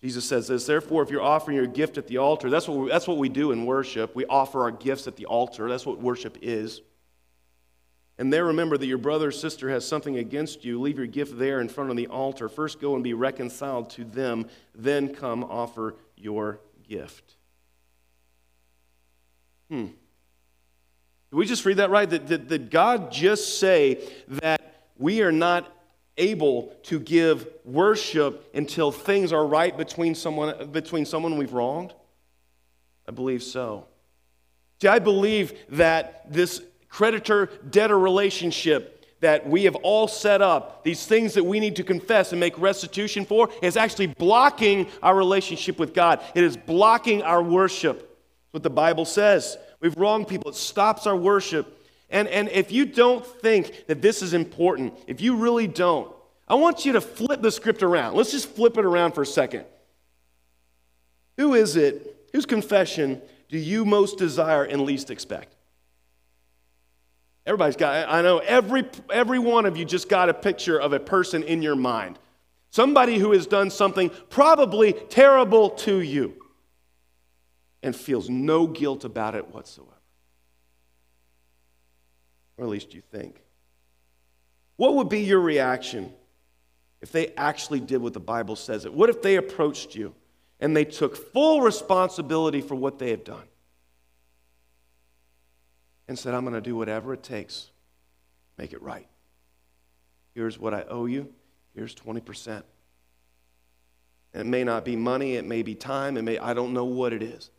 Jesus 0.00 0.24
says 0.24 0.46
this, 0.46 0.66
therefore, 0.66 1.02
if 1.02 1.10
you're 1.10 1.22
offering 1.22 1.56
your 1.56 1.66
gift 1.66 1.96
at 1.98 2.06
the 2.06 2.18
altar, 2.18 2.50
that's 2.50 2.68
what, 2.68 2.78
we, 2.78 2.88
that's 2.88 3.08
what 3.08 3.16
we 3.16 3.30
do 3.30 3.52
in 3.52 3.64
worship. 3.64 4.14
We 4.14 4.26
offer 4.26 4.60
our 4.60 4.70
gifts 4.70 5.08
at 5.08 5.16
the 5.16 5.24
altar. 5.24 5.68
That's 5.70 5.86
what 5.86 6.00
worship 6.00 6.36
is. 6.42 6.82
And 8.18 8.32
there, 8.32 8.46
remember 8.46 8.78
that 8.78 8.86
your 8.86 8.98
brother 8.98 9.28
or 9.28 9.32
sister 9.32 9.68
has 9.70 9.86
something 9.86 10.16
against 10.16 10.64
you. 10.64 10.80
Leave 10.80 10.96
your 10.96 11.06
gift 11.06 11.38
there 11.38 11.60
in 11.60 11.68
front 11.68 11.90
of 11.90 11.96
the 11.96 12.06
altar. 12.06 12.48
First, 12.48 12.80
go 12.80 12.94
and 12.94 13.04
be 13.04 13.12
reconciled 13.12 13.90
to 13.90 14.04
them. 14.04 14.46
Then 14.74 15.14
come 15.14 15.44
offer 15.44 15.96
your 16.16 16.60
gift. 16.88 17.36
Hmm. 19.68 19.86
Did 21.30 21.36
we 21.36 21.44
just 21.44 21.64
read 21.66 21.76
that 21.78 21.90
right? 21.90 22.08
Did, 22.08 22.48
did 22.48 22.70
God 22.70 23.12
just 23.12 23.58
say 23.58 24.02
that 24.28 24.84
we 24.96 25.22
are 25.22 25.32
not 25.32 25.70
able 26.16 26.74
to 26.84 26.98
give 26.98 27.46
worship 27.64 28.48
until 28.54 28.90
things 28.90 29.32
are 29.32 29.46
right 29.46 29.76
between 29.76 30.14
someone, 30.14 30.70
between 30.70 31.04
someone 31.04 31.36
we've 31.36 31.52
wronged? 31.52 31.92
I 33.06 33.12
believe 33.12 33.42
so. 33.42 33.86
See, 34.80 34.88
I 34.88 34.98
believe 34.98 35.52
that 35.70 36.32
this 36.32 36.62
creditor 36.88 37.50
debtor 37.70 37.98
relationship 37.98 38.92
that 39.20 39.48
we 39.48 39.64
have 39.64 39.74
all 39.76 40.06
set 40.06 40.42
up, 40.42 40.84
these 40.84 41.06
things 41.06 41.34
that 41.34 41.44
we 41.44 41.58
need 41.58 41.76
to 41.76 41.82
confess 41.82 42.32
and 42.32 42.40
make 42.40 42.58
restitution 42.58 43.24
for, 43.24 43.48
is 43.62 43.76
actually 43.76 44.08
blocking 44.08 44.86
our 45.02 45.16
relationship 45.16 45.78
with 45.78 45.94
God. 45.94 46.20
It 46.34 46.44
is 46.44 46.56
blocking 46.56 47.22
our 47.22 47.42
worship. 47.42 47.98
That's 47.98 48.52
what 48.52 48.62
the 48.62 48.70
Bible 48.70 49.04
says. 49.04 49.56
We've 49.80 49.96
wronged 49.96 50.28
people, 50.28 50.50
it 50.50 50.54
stops 50.54 51.06
our 51.06 51.16
worship. 51.16 51.72
And, 52.10 52.28
and 52.28 52.48
if 52.50 52.70
you 52.70 52.86
don't 52.86 53.24
think 53.26 53.86
that 53.88 54.00
this 54.00 54.22
is 54.22 54.32
important, 54.32 54.94
if 55.06 55.20
you 55.20 55.36
really 55.36 55.66
don't, 55.66 56.14
I 56.46 56.54
want 56.54 56.84
you 56.84 56.92
to 56.92 57.00
flip 57.00 57.42
the 57.42 57.50
script 57.50 57.82
around. 57.82 58.14
Let's 58.14 58.30
just 58.30 58.48
flip 58.48 58.78
it 58.78 58.84
around 58.84 59.12
for 59.12 59.22
a 59.22 59.26
second. 59.26 59.64
Who 61.36 61.54
is 61.54 61.74
it, 61.74 62.28
whose 62.32 62.46
confession 62.46 63.20
do 63.48 63.58
you 63.58 63.84
most 63.84 64.18
desire 64.18 64.62
and 64.62 64.82
least 64.82 65.10
expect? 65.10 65.55
Everybody's 67.46 67.76
got, 67.76 68.08
I 68.08 68.22
know 68.22 68.38
every, 68.38 68.84
every 69.10 69.38
one 69.38 69.66
of 69.66 69.76
you 69.76 69.84
just 69.84 70.08
got 70.08 70.28
a 70.28 70.34
picture 70.34 70.80
of 70.80 70.92
a 70.92 71.00
person 71.00 71.42
in 71.42 71.62
your 71.62 71.76
mind. 71.76 72.18
Somebody 72.70 73.18
who 73.18 73.32
has 73.32 73.46
done 73.46 73.70
something 73.70 74.10
probably 74.28 74.92
terrible 74.92 75.70
to 75.70 76.00
you 76.00 76.34
and 77.82 77.94
feels 77.94 78.28
no 78.28 78.66
guilt 78.66 79.04
about 79.04 79.34
it 79.34 79.54
whatsoever 79.54 79.96
or 82.56 82.64
at 82.64 82.70
least 82.70 82.94
you 82.94 83.02
think. 83.12 83.42
What 84.76 84.94
would 84.94 85.08
be 85.08 85.20
your 85.20 85.40
reaction 85.40 86.12
if 87.00 87.12
they 87.12 87.28
actually 87.36 87.80
did 87.80 87.98
what 87.98 88.12
the 88.12 88.20
Bible 88.20 88.56
says 88.56 88.84
it? 88.84 88.92
What 88.92 89.10
if 89.10 89.22
they 89.22 89.36
approached 89.36 89.94
you 89.94 90.14
and 90.60 90.76
they 90.76 90.84
took 90.84 91.16
full 91.32 91.60
responsibility 91.60 92.60
for 92.60 92.74
what 92.74 92.98
they 92.98 93.10
have 93.10 93.24
done 93.24 93.44
and 96.08 96.18
said, 96.18 96.34
I'm 96.34 96.42
going 96.42 96.54
to 96.54 96.60
do 96.60 96.76
whatever 96.76 97.12
it 97.12 97.22
takes, 97.22 97.70
make 98.58 98.72
it 98.72 98.82
right? 98.82 99.08
Here's 100.34 100.58
what 100.58 100.74
I 100.74 100.82
owe 100.82 101.06
you, 101.06 101.32
here's 101.74 101.94
20%. 101.94 102.62
And 104.32 104.42
it 104.42 104.46
may 104.46 104.64
not 104.64 104.84
be 104.84 104.96
money, 104.96 105.36
it 105.36 105.44
may 105.44 105.62
be 105.62 105.74
time, 105.74 106.16
it 106.16 106.22
may 106.22 106.38
I 106.38 106.54
don't 106.54 106.72
know 106.72 106.84
what 106.84 107.12
it 107.12 107.22
is. 107.22 107.50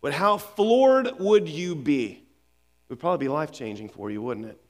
But 0.00 0.12
how 0.12 0.36
floored 0.38 1.18
would 1.18 1.48
you 1.48 1.74
be 1.74 2.22
It 2.86 2.92
would 2.92 3.00
probably 3.00 3.26
be 3.26 3.28
life 3.28 3.50
changing 3.50 3.88
for 3.88 4.10
you, 4.10 4.22
wouldn't 4.22 4.46
it? 4.46 4.60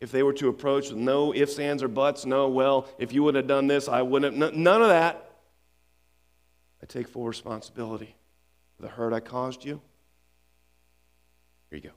If 0.00 0.10
they 0.10 0.22
were 0.22 0.32
to 0.34 0.48
approach 0.48 0.90
with 0.90 0.98
no 0.98 1.32
ifs, 1.32 1.58
ands, 1.58 1.82
or 1.82 1.88
buts, 1.88 2.26
no, 2.26 2.48
well, 2.48 2.88
if 2.98 3.12
you 3.12 3.22
would 3.22 3.36
have 3.36 3.46
done 3.46 3.68
this, 3.68 3.88
I 3.88 4.02
wouldn't 4.02 4.36
have, 4.36 4.54
none 4.54 4.82
of 4.82 4.88
that. 4.88 5.30
I 6.82 6.86
take 6.86 7.08
full 7.08 7.26
responsibility 7.26 8.14
for 8.76 8.82
the 8.82 8.88
hurt 8.88 9.12
I 9.12 9.20
caused 9.20 9.64
you. 9.64 9.80
Here 11.70 11.78
you 11.78 11.88
go. 11.88 11.94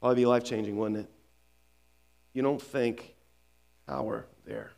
Probably 0.00 0.22
be 0.22 0.26
life 0.26 0.44
changing, 0.44 0.76
wouldn't 0.76 1.00
it? 1.00 1.10
You 2.32 2.42
don't 2.42 2.60
think 2.60 3.14
power 3.86 4.26
there. 4.44 4.72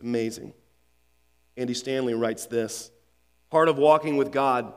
Amazing. 0.00 0.52
Andy 1.56 1.74
Stanley 1.74 2.14
writes 2.14 2.46
this 2.46 2.90
Part 3.50 3.68
of 3.68 3.78
walking 3.78 4.16
with 4.16 4.32
God 4.32 4.72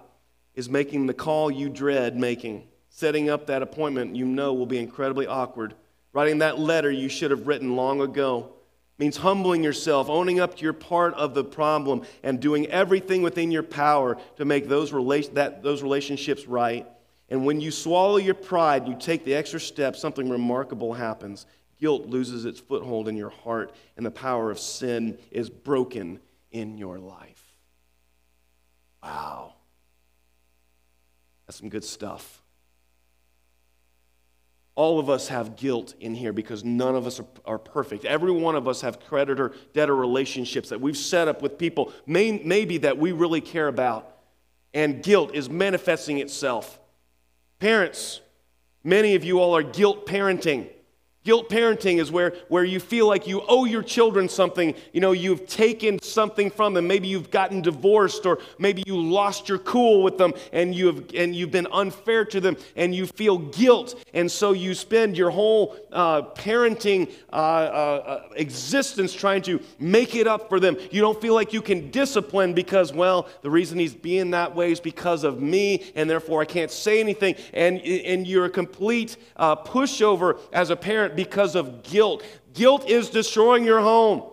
is 0.55 0.69
making 0.69 1.07
the 1.07 1.13
call 1.13 1.49
you 1.49 1.69
dread 1.69 2.15
making 2.17 2.67
setting 2.91 3.29
up 3.29 3.47
that 3.47 3.63
appointment 3.63 4.15
you 4.15 4.25
know 4.25 4.53
will 4.53 4.65
be 4.67 4.77
incredibly 4.77 5.25
awkward. 5.25 5.73
Writing 6.13 6.39
that 6.39 6.59
letter 6.59 6.91
you 6.91 7.09
should 7.09 7.31
have 7.31 7.47
written 7.47 7.75
long 7.75 8.01
ago 8.01 8.51
means 8.99 9.17
humbling 9.17 9.63
yourself, 9.63 10.09
owning 10.09 10.39
up 10.39 10.55
to 10.55 10.63
your 10.63 10.73
part 10.73 11.13
of 11.15 11.33
the 11.33 11.43
problem, 11.43 12.03
and 12.21 12.39
doing 12.39 12.67
everything 12.67 13.23
within 13.23 13.49
your 13.49 13.63
power 13.63 14.17
to 14.35 14.45
make 14.45 14.67
those, 14.67 14.91
rela- 14.91 15.33
that, 15.33 15.63
those 15.63 15.81
relationships 15.81 16.45
right. 16.45 16.85
And 17.31 17.45
when 17.45 17.61
you 17.61 17.71
swallow 17.71 18.17
your 18.17 18.35
pride, 18.35 18.83
and 18.83 18.91
you 18.91 18.99
take 18.99 19.23
the 19.23 19.33
extra 19.33 19.59
step, 19.59 19.95
something 19.95 20.29
remarkable 20.29 20.93
happens. 20.93 21.45
Guilt 21.79 22.05
loses 22.07 22.43
its 22.43 22.59
foothold 22.59 23.07
in 23.07 23.15
your 23.15 23.29
heart, 23.29 23.73
and 23.95 24.05
the 24.05 24.11
power 24.11 24.51
of 24.51 24.59
sin 24.59 25.17
is 25.31 25.49
broken 25.49 26.19
in 26.51 26.77
your 26.77 26.99
life. 26.99 27.53
Wow. 29.01 29.53
That's 31.47 31.57
some 31.57 31.69
good 31.69 31.85
stuff. 31.85 32.43
All 34.75 34.99
of 34.99 35.09
us 35.09 35.29
have 35.29 35.55
guilt 35.55 35.95
in 36.01 36.13
here 36.13 36.33
because 36.33 36.65
none 36.65 36.95
of 36.95 37.07
us 37.07 37.21
are, 37.21 37.25
are, 37.45 37.59
perfect. 37.59 38.03
Every 38.03 38.31
one 38.31 38.55
of 38.55 38.67
us 38.67 38.81
have 38.81 38.99
creditor 38.99 39.53
debtor 39.73 39.95
relationships 39.95 40.67
that 40.69 40.81
we've 40.81 40.97
set 40.97 41.29
up 41.29 41.41
with 41.41 41.57
people, 41.57 41.93
may, 42.05 42.41
maybe 42.43 42.79
that 42.79 42.97
we 42.97 43.13
really 43.13 43.41
care 43.41 43.69
about. 43.69 44.17
And 44.73 45.01
guilt 45.01 45.33
is 45.33 45.49
manifesting 45.49 46.17
itself. 46.17 46.79
Parents, 47.61 48.21
many 48.83 49.13
of 49.13 49.23
you 49.23 49.39
all 49.39 49.55
are 49.55 49.61
guilt 49.61 50.07
parenting. 50.07 50.67
Guilt 51.23 51.49
parenting 51.49 51.99
is 51.99 52.11
where, 52.11 52.33
where 52.47 52.63
you 52.63 52.79
feel 52.79 53.07
like 53.07 53.27
you 53.27 53.43
owe 53.47 53.65
your 53.65 53.83
children 53.83 54.27
something. 54.27 54.73
You 54.91 55.01
know, 55.01 55.11
you've 55.11 55.45
taken 55.45 56.01
something 56.01 56.49
from 56.49 56.73
them. 56.73 56.87
Maybe 56.87 57.07
you've 57.07 57.29
gotten 57.29 57.61
divorced, 57.61 58.25
or 58.25 58.39
maybe 58.57 58.83
you 58.87 58.99
lost 58.99 59.47
your 59.47 59.59
cool 59.59 60.01
with 60.01 60.17
them 60.17 60.33
and 60.51 60.73
you've, 60.73 61.11
and 61.13 61.35
you've 61.35 61.51
been 61.51 61.67
unfair 61.71 62.25
to 62.25 62.41
them 62.41 62.57
and 62.75 62.95
you 62.95 63.05
feel 63.05 63.37
guilt. 63.37 64.03
And 64.15 64.31
so 64.31 64.53
you 64.53 64.73
spend 64.73 65.15
your 65.15 65.29
whole 65.29 65.75
uh, 65.91 66.23
parenting 66.33 67.11
uh, 67.31 67.35
uh, 67.35 68.23
existence 68.35 69.13
trying 69.13 69.43
to 69.43 69.61
make 69.77 70.15
it 70.15 70.25
up 70.25 70.49
for 70.49 70.59
them. 70.59 70.75
You 70.89 71.01
don't 71.01 71.21
feel 71.21 71.35
like 71.35 71.53
you 71.53 71.61
can 71.61 71.91
discipline 71.91 72.53
because, 72.53 72.93
well, 72.93 73.29
the 73.43 73.49
reason 73.51 73.77
he's 73.77 73.93
being 73.93 74.31
that 74.31 74.55
way 74.55 74.71
is 74.71 74.79
because 74.79 75.23
of 75.23 75.39
me, 75.39 75.91
and 75.93 76.09
therefore 76.09 76.41
I 76.41 76.45
can't 76.45 76.71
say 76.71 76.99
anything. 76.99 77.35
And, 77.53 77.79
and 77.79 78.25
you're 78.25 78.45
a 78.45 78.49
complete 78.49 79.17
uh, 79.35 79.55
pushover 79.55 80.39
as 80.51 80.71
a 80.71 80.75
parent 80.75 81.10
because 81.15 81.55
of 81.55 81.83
guilt. 81.83 82.23
Guilt 82.53 82.89
is 82.89 83.09
destroying 83.09 83.63
your 83.63 83.81
home. 83.81 84.23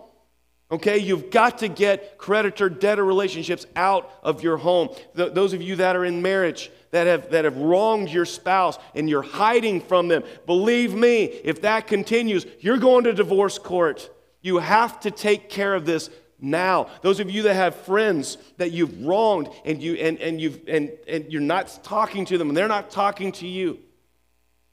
Okay, 0.71 0.99
you've 0.99 1.31
got 1.31 1.59
to 1.59 1.67
get 1.67 2.19
creditor 2.19 2.69
debtor 2.69 3.03
relationships 3.03 3.65
out 3.75 4.11
of 4.21 4.43
your 4.43 4.57
home. 4.57 4.89
Th- 5.15 5.33
those 5.33 5.53
of 5.53 5.63
you 5.63 5.77
that 5.77 5.95
are 5.95 6.05
in 6.05 6.21
marriage 6.21 6.71
that 6.91 7.07
have, 7.07 7.31
that 7.31 7.45
have 7.45 7.57
wronged 7.57 8.09
your 8.09 8.25
spouse 8.25 8.77
and 8.93 9.09
you're 9.09 9.23
hiding 9.23 9.81
from 9.81 10.07
them, 10.07 10.23
believe 10.45 10.93
me, 10.93 11.23
if 11.23 11.61
that 11.63 11.87
continues, 11.87 12.45
you're 12.59 12.77
going 12.77 13.05
to 13.05 13.13
divorce 13.13 13.57
court. 13.57 14.11
You 14.41 14.59
have 14.59 14.99
to 15.01 15.11
take 15.11 15.49
care 15.49 15.73
of 15.73 15.85
this 15.85 16.11
now. 16.39 16.87
Those 17.01 17.19
of 17.19 17.31
you 17.31 17.41
that 17.43 17.55
have 17.55 17.73
friends 17.75 18.37
that 18.57 18.71
you've 18.71 19.03
wronged 19.03 19.49
and, 19.65 19.81
you, 19.81 19.95
and, 19.95 20.19
and, 20.19 20.39
you've, 20.39 20.61
and, 20.67 20.91
and 21.07 21.31
you're 21.31 21.41
not 21.41 21.79
talking 21.83 22.25
to 22.25 22.37
them 22.37 22.49
and 22.49 22.55
they're 22.55 22.67
not 22.67 22.91
talking 22.91 23.31
to 23.33 23.47
you, 23.47 23.79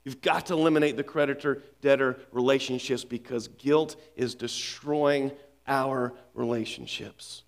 You've 0.07 0.21
got 0.21 0.47
to 0.47 0.53
eliminate 0.53 0.97
the 0.97 1.03
creditor 1.03 1.65
debtor 1.81 2.21
relationships 2.31 3.03
because 3.03 3.49
guilt 3.49 3.97
is 4.15 4.37
destroying 4.37 5.33
our 5.67 6.15
relationships. 6.33 7.43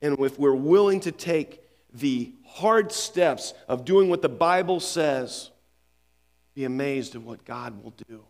And 0.00 0.18
if 0.20 0.38
we're 0.38 0.54
willing 0.54 1.00
to 1.00 1.12
take 1.12 1.62
the 1.92 2.32
hard 2.46 2.92
steps 2.92 3.52
of 3.68 3.84
doing 3.84 4.08
what 4.08 4.22
the 4.22 4.28
Bible 4.30 4.80
says, 4.80 5.50
be 6.54 6.64
amazed 6.64 7.14
at 7.14 7.20
what 7.20 7.44
God 7.44 7.84
will 7.84 7.92
do. 8.08 8.24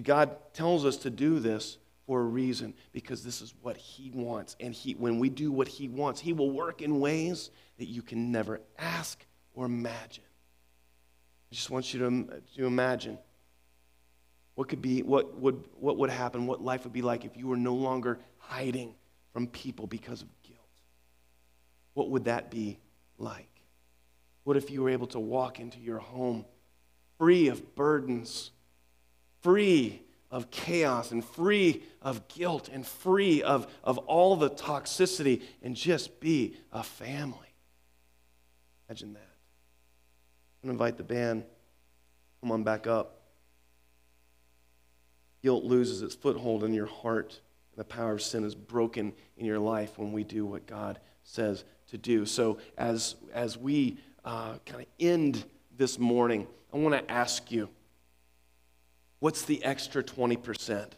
God 0.00 0.36
tells 0.52 0.84
us 0.84 0.96
to 0.98 1.10
do 1.10 1.40
this 1.40 1.78
for 2.06 2.20
a 2.20 2.24
reason 2.24 2.74
because 2.92 3.24
this 3.24 3.42
is 3.42 3.54
what 3.60 3.76
he 3.76 4.12
wants 4.14 4.54
and 4.60 4.72
he 4.72 4.92
when 4.92 5.18
we 5.18 5.30
do 5.30 5.50
what 5.50 5.66
he 5.66 5.88
wants 5.88 6.20
he 6.20 6.34
will 6.34 6.50
work 6.50 6.82
in 6.82 7.00
ways 7.00 7.50
that 7.78 7.86
you 7.86 8.02
can 8.02 8.30
never 8.30 8.60
ask 8.78 9.24
or 9.54 9.64
imagine 9.64 10.24
Just 11.54 11.70
want 11.70 11.94
you 11.94 12.00
to, 12.00 12.42
to 12.56 12.66
imagine 12.66 13.16
what 14.56 14.68
could 14.68 14.82
be, 14.82 15.02
what 15.02 15.38
would, 15.38 15.62
what 15.78 15.96
would 15.98 16.10
happen, 16.10 16.48
what 16.48 16.60
life 16.60 16.82
would 16.82 16.92
be 16.92 17.02
like 17.02 17.24
if 17.24 17.36
you 17.36 17.46
were 17.46 17.56
no 17.56 17.74
longer 17.74 18.18
hiding 18.38 18.94
from 19.32 19.46
people 19.46 19.86
because 19.86 20.22
of 20.22 20.28
guilt. 20.42 20.58
What 21.94 22.10
would 22.10 22.24
that 22.24 22.50
be 22.50 22.78
like? 23.18 23.48
What 24.42 24.56
if 24.56 24.68
you 24.68 24.82
were 24.82 24.90
able 24.90 25.06
to 25.08 25.20
walk 25.20 25.60
into 25.60 25.78
your 25.78 25.98
home 25.98 26.44
free 27.18 27.46
of 27.48 27.76
burdens, 27.76 28.50
free 29.42 30.02
of 30.32 30.50
chaos, 30.50 31.12
and 31.12 31.24
free 31.24 31.84
of 32.02 32.26
guilt, 32.26 32.68
and 32.72 32.84
free 32.84 33.44
of, 33.44 33.72
of 33.84 33.98
all 33.98 34.34
the 34.34 34.50
toxicity, 34.50 35.42
and 35.62 35.76
just 35.76 36.18
be 36.18 36.56
a 36.72 36.82
family? 36.82 37.38
Imagine 38.88 39.14
that. 39.14 39.33
Invite 40.64 40.96
the 40.96 41.04
band. 41.04 41.44
Come 42.40 42.52
on 42.52 42.62
back 42.62 42.86
up. 42.86 43.20
Guilt 45.42 45.64
loses 45.64 46.00
its 46.02 46.14
foothold 46.14 46.64
in 46.64 46.72
your 46.72 46.86
heart, 46.86 47.40
and 47.72 47.80
the 47.80 47.84
power 47.84 48.14
of 48.14 48.22
sin 48.22 48.44
is 48.44 48.54
broken 48.54 49.12
in 49.36 49.44
your 49.44 49.58
life 49.58 49.98
when 49.98 50.12
we 50.12 50.24
do 50.24 50.46
what 50.46 50.66
God 50.66 50.98
says 51.22 51.64
to 51.88 51.98
do. 51.98 52.24
So, 52.24 52.58
as, 52.78 53.16
as 53.34 53.58
we 53.58 53.98
uh, 54.24 54.54
kind 54.64 54.82
of 54.82 54.86
end 54.98 55.44
this 55.76 55.98
morning, 55.98 56.46
I 56.72 56.78
want 56.78 56.94
to 56.94 57.12
ask 57.12 57.52
you 57.52 57.68
what's 59.20 59.44
the 59.44 59.62
extra 59.64 60.02
20%? 60.02 60.92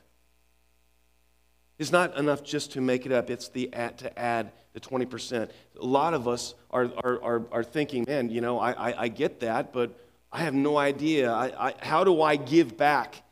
It's 1.78 1.92
not 1.92 2.16
enough 2.16 2.42
just 2.42 2.72
to 2.72 2.80
make 2.80 3.04
it 3.04 3.12
up, 3.12 3.28
it's 3.28 3.48
the 3.48 3.72
add, 3.74 3.98
to 3.98 4.18
add 4.18 4.52
the 4.72 4.80
20%. 4.80 5.50
A 5.80 5.84
lot 5.84 6.14
of 6.14 6.26
us 6.26 6.54
are, 6.70 6.90
are, 7.04 7.22
are, 7.22 7.42
are 7.52 7.64
thinking, 7.64 8.04
man, 8.06 8.30
you 8.30 8.40
know, 8.40 8.58
I, 8.58 8.72
I, 8.72 9.02
I, 9.02 9.08
get 9.08 9.40
that, 9.40 9.72
but 9.72 9.98
I 10.32 10.40
have 10.40 10.54
no 10.54 10.78
idea. 10.78 11.30
I, 11.30 11.68
I, 11.68 11.74
how 11.80 12.04
do 12.04 12.22
I 12.22 12.36
give 12.36 12.76
back 12.76 13.22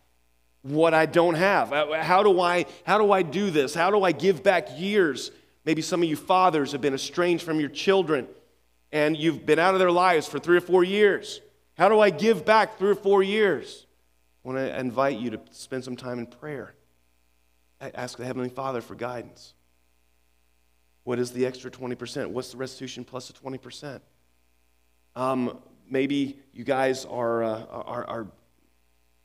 what 0.62 0.92
I 0.92 1.06
don't 1.06 1.34
have? 1.34 1.70
How 1.70 2.22
do, 2.22 2.38
I, 2.40 2.66
how 2.84 2.98
do 2.98 3.12
I 3.12 3.22
do 3.22 3.50
this? 3.50 3.74
How 3.74 3.90
do 3.90 4.02
I 4.02 4.12
give 4.12 4.42
back 4.42 4.68
years? 4.78 5.30
Maybe 5.64 5.80
some 5.80 6.02
of 6.02 6.08
you 6.08 6.16
fathers 6.16 6.72
have 6.72 6.82
been 6.82 6.94
estranged 6.94 7.44
from 7.44 7.60
your 7.60 7.70
children 7.70 8.26
and 8.92 9.16
you've 9.16 9.44
been 9.44 9.58
out 9.58 9.74
of 9.74 9.80
their 9.80 9.90
lives 9.90 10.26
for 10.26 10.38
three 10.38 10.56
or 10.56 10.62
four 10.62 10.84
years. 10.84 11.40
How 11.76 11.88
do 11.88 11.98
I 11.98 12.10
give 12.10 12.44
back 12.44 12.78
three 12.78 12.90
or 12.90 12.94
four 12.94 13.22
years? 13.22 13.86
I 14.44 14.48
want 14.48 14.58
to 14.58 14.78
invite 14.78 15.18
you 15.18 15.30
to 15.30 15.40
spend 15.50 15.82
some 15.82 15.96
time 15.96 16.18
in 16.18 16.26
prayer 16.26 16.73
ask 17.80 18.18
the 18.18 18.24
Heavenly 18.24 18.48
Father 18.48 18.80
for 18.80 18.94
guidance. 18.94 19.54
What 21.04 21.18
is 21.18 21.32
the 21.32 21.44
extra 21.46 21.70
20%? 21.70 22.28
What's 22.28 22.50
the 22.50 22.56
restitution 22.56 23.04
plus 23.04 23.28
the 23.28 23.34
20%? 23.34 24.00
Um, 25.16 25.58
maybe 25.88 26.38
you 26.52 26.64
guys 26.64 27.04
are, 27.04 27.44
uh, 27.44 27.64
are, 27.66 28.04
are 28.08 28.26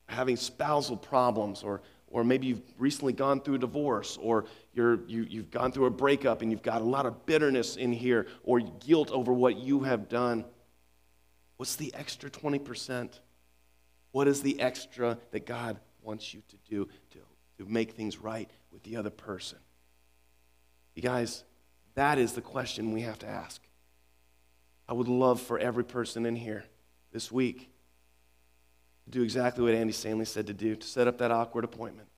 having 0.06 0.36
spousal 0.36 0.96
problems, 0.96 1.62
or, 1.62 1.80
or 2.08 2.22
maybe 2.22 2.48
you've 2.48 2.62
recently 2.78 3.12
gone 3.12 3.40
through 3.40 3.54
a 3.54 3.58
divorce, 3.58 4.18
or 4.20 4.44
you're, 4.74 5.00
you, 5.06 5.26
you've 5.28 5.50
gone 5.50 5.72
through 5.72 5.86
a 5.86 5.90
breakup 5.90 6.42
and 6.42 6.50
you've 6.50 6.62
got 6.62 6.82
a 6.82 6.84
lot 6.84 7.06
of 7.06 7.24
bitterness 7.26 7.76
in 7.76 7.92
here, 7.92 8.26
or 8.44 8.60
guilt 8.60 9.10
over 9.10 9.32
what 9.32 9.56
you 9.56 9.80
have 9.80 10.08
done. 10.08 10.44
What's 11.56 11.76
the 11.76 11.94
extra 11.94 12.30
20%? 12.30 13.18
What 14.12 14.28
is 14.28 14.42
the 14.42 14.60
extra 14.60 15.18
that 15.30 15.46
God 15.46 15.78
wants 16.02 16.34
you 16.34 16.42
to 16.48 16.56
do 16.68 16.88
to 17.60 17.70
make 17.70 17.92
things 17.92 18.18
right 18.18 18.50
with 18.72 18.82
the 18.84 18.96
other 18.96 19.10
person? 19.10 19.58
You 20.94 21.02
guys, 21.02 21.44
that 21.94 22.18
is 22.18 22.32
the 22.32 22.40
question 22.40 22.92
we 22.92 23.02
have 23.02 23.18
to 23.18 23.28
ask. 23.28 23.60
I 24.88 24.94
would 24.94 25.08
love 25.08 25.40
for 25.40 25.58
every 25.58 25.84
person 25.84 26.24
in 26.24 26.36
here 26.36 26.64
this 27.12 27.30
week 27.30 27.70
to 29.04 29.10
do 29.10 29.22
exactly 29.22 29.62
what 29.62 29.74
Andy 29.74 29.92
Stanley 29.92 30.24
said 30.24 30.46
to 30.46 30.54
do 30.54 30.74
to 30.74 30.86
set 30.86 31.06
up 31.06 31.18
that 31.18 31.30
awkward 31.30 31.64
appointment, 31.64 32.08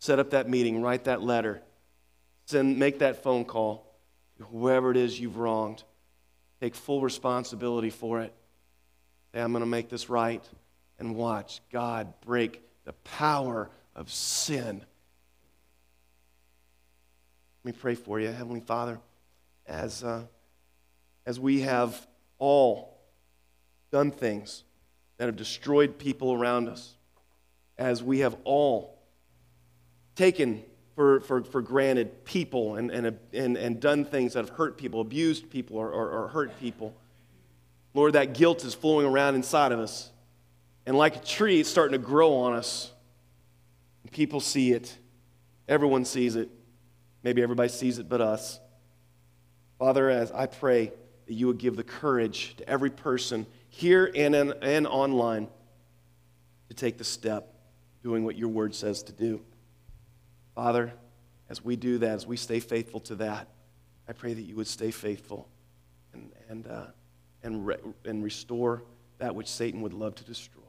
set 0.00 0.18
up 0.18 0.30
that 0.30 0.50
meeting, 0.50 0.82
write 0.82 1.04
that 1.04 1.22
letter, 1.22 1.62
send, 2.44 2.78
make 2.78 2.98
that 2.98 3.22
phone 3.22 3.46
call 3.46 3.90
to 4.36 4.44
whoever 4.44 4.90
it 4.90 4.98
is 4.98 5.18
you've 5.18 5.38
wronged. 5.38 5.82
Take 6.60 6.74
full 6.74 7.00
responsibility 7.00 7.90
for 7.90 8.20
it. 8.20 8.34
Say, 9.32 9.40
I'm 9.40 9.52
going 9.52 9.62
to 9.62 9.66
make 9.66 9.88
this 9.88 10.10
right. 10.10 10.42
And 10.98 11.16
watch 11.16 11.60
God 11.72 12.12
break 12.20 12.62
the 12.84 12.92
power 12.92 13.70
of 13.94 14.10
sin. 14.10 14.82
Let 17.64 17.74
me 17.74 17.78
pray 17.80 17.94
for 17.94 18.20
you, 18.20 18.28
Heavenly 18.28 18.60
Father, 18.60 18.98
as, 19.66 20.04
uh, 20.04 20.22
as 21.24 21.40
we 21.40 21.60
have 21.62 22.06
all 22.38 22.98
done 23.90 24.10
things 24.10 24.64
that 25.16 25.26
have 25.26 25.36
destroyed 25.36 25.98
people 25.98 26.32
around 26.32 26.68
us, 26.68 26.94
as 27.78 28.02
we 28.02 28.18
have 28.20 28.36
all 28.44 28.98
taken 30.16 30.62
for, 30.94 31.20
for, 31.20 31.42
for 31.42 31.62
granted 31.62 32.24
people 32.24 32.76
and, 32.76 32.90
and, 32.90 33.18
and, 33.32 33.56
and 33.56 33.80
done 33.80 34.04
things 34.04 34.34
that 34.34 34.46
have 34.46 34.56
hurt 34.56 34.76
people, 34.76 35.00
abused 35.00 35.50
people, 35.50 35.76
or, 35.76 35.90
or, 35.90 36.10
or 36.10 36.28
hurt 36.28 36.58
people. 36.60 36.94
Lord, 37.94 38.12
that 38.14 38.34
guilt 38.34 38.64
is 38.64 38.74
flowing 38.74 39.06
around 39.06 39.34
inside 39.36 39.72
of 39.72 39.78
us. 39.78 40.10
And 40.86 40.96
like 40.96 41.16
a 41.16 41.24
tree, 41.24 41.60
it's 41.60 41.68
starting 41.68 41.98
to 41.98 42.04
grow 42.04 42.34
on 42.34 42.52
us. 42.52 42.92
People 44.14 44.38
see 44.38 44.72
it. 44.72 44.96
Everyone 45.66 46.04
sees 46.04 46.36
it. 46.36 46.48
Maybe 47.24 47.42
everybody 47.42 47.68
sees 47.68 47.98
it 47.98 48.08
but 48.08 48.20
us. 48.20 48.60
Father, 49.76 50.08
as 50.08 50.30
I 50.30 50.46
pray 50.46 50.92
that 51.26 51.34
you 51.34 51.48
would 51.48 51.58
give 51.58 51.74
the 51.74 51.82
courage 51.82 52.54
to 52.58 52.68
every 52.68 52.90
person 52.90 53.44
here 53.70 54.08
and, 54.14 54.32
in, 54.36 54.54
and 54.62 54.86
online 54.86 55.48
to 56.68 56.74
take 56.74 56.96
the 56.96 57.04
step 57.04 57.54
doing 58.04 58.24
what 58.24 58.36
your 58.36 58.50
word 58.50 58.72
says 58.72 59.02
to 59.02 59.12
do. 59.12 59.42
Father, 60.54 60.92
as 61.50 61.64
we 61.64 61.74
do 61.74 61.98
that, 61.98 62.10
as 62.10 62.24
we 62.24 62.36
stay 62.36 62.60
faithful 62.60 63.00
to 63.00 63.16
that, 63.16 63.48
I 64.08 64.12
pray 64.12 64.32
that 64.32 64.42
you 64.42 64.54
would 64.54 64.68
stay 64.68 64.92
faithful 64.92 65.48
and, 66.12 66.30
and, 66.48 66.68
uh, 66.68 66.86
and, 67.42 67.66
re- 67.66 67.78
and 68.04 68.22
restore 68.22 68.84
that 69.18 69.34
which 69.34 69.48
Satan 69.48 69.82
would 69.82 69.92
love 69.92 70.14
to 70.14 70.24
destroy. 70.24 70.63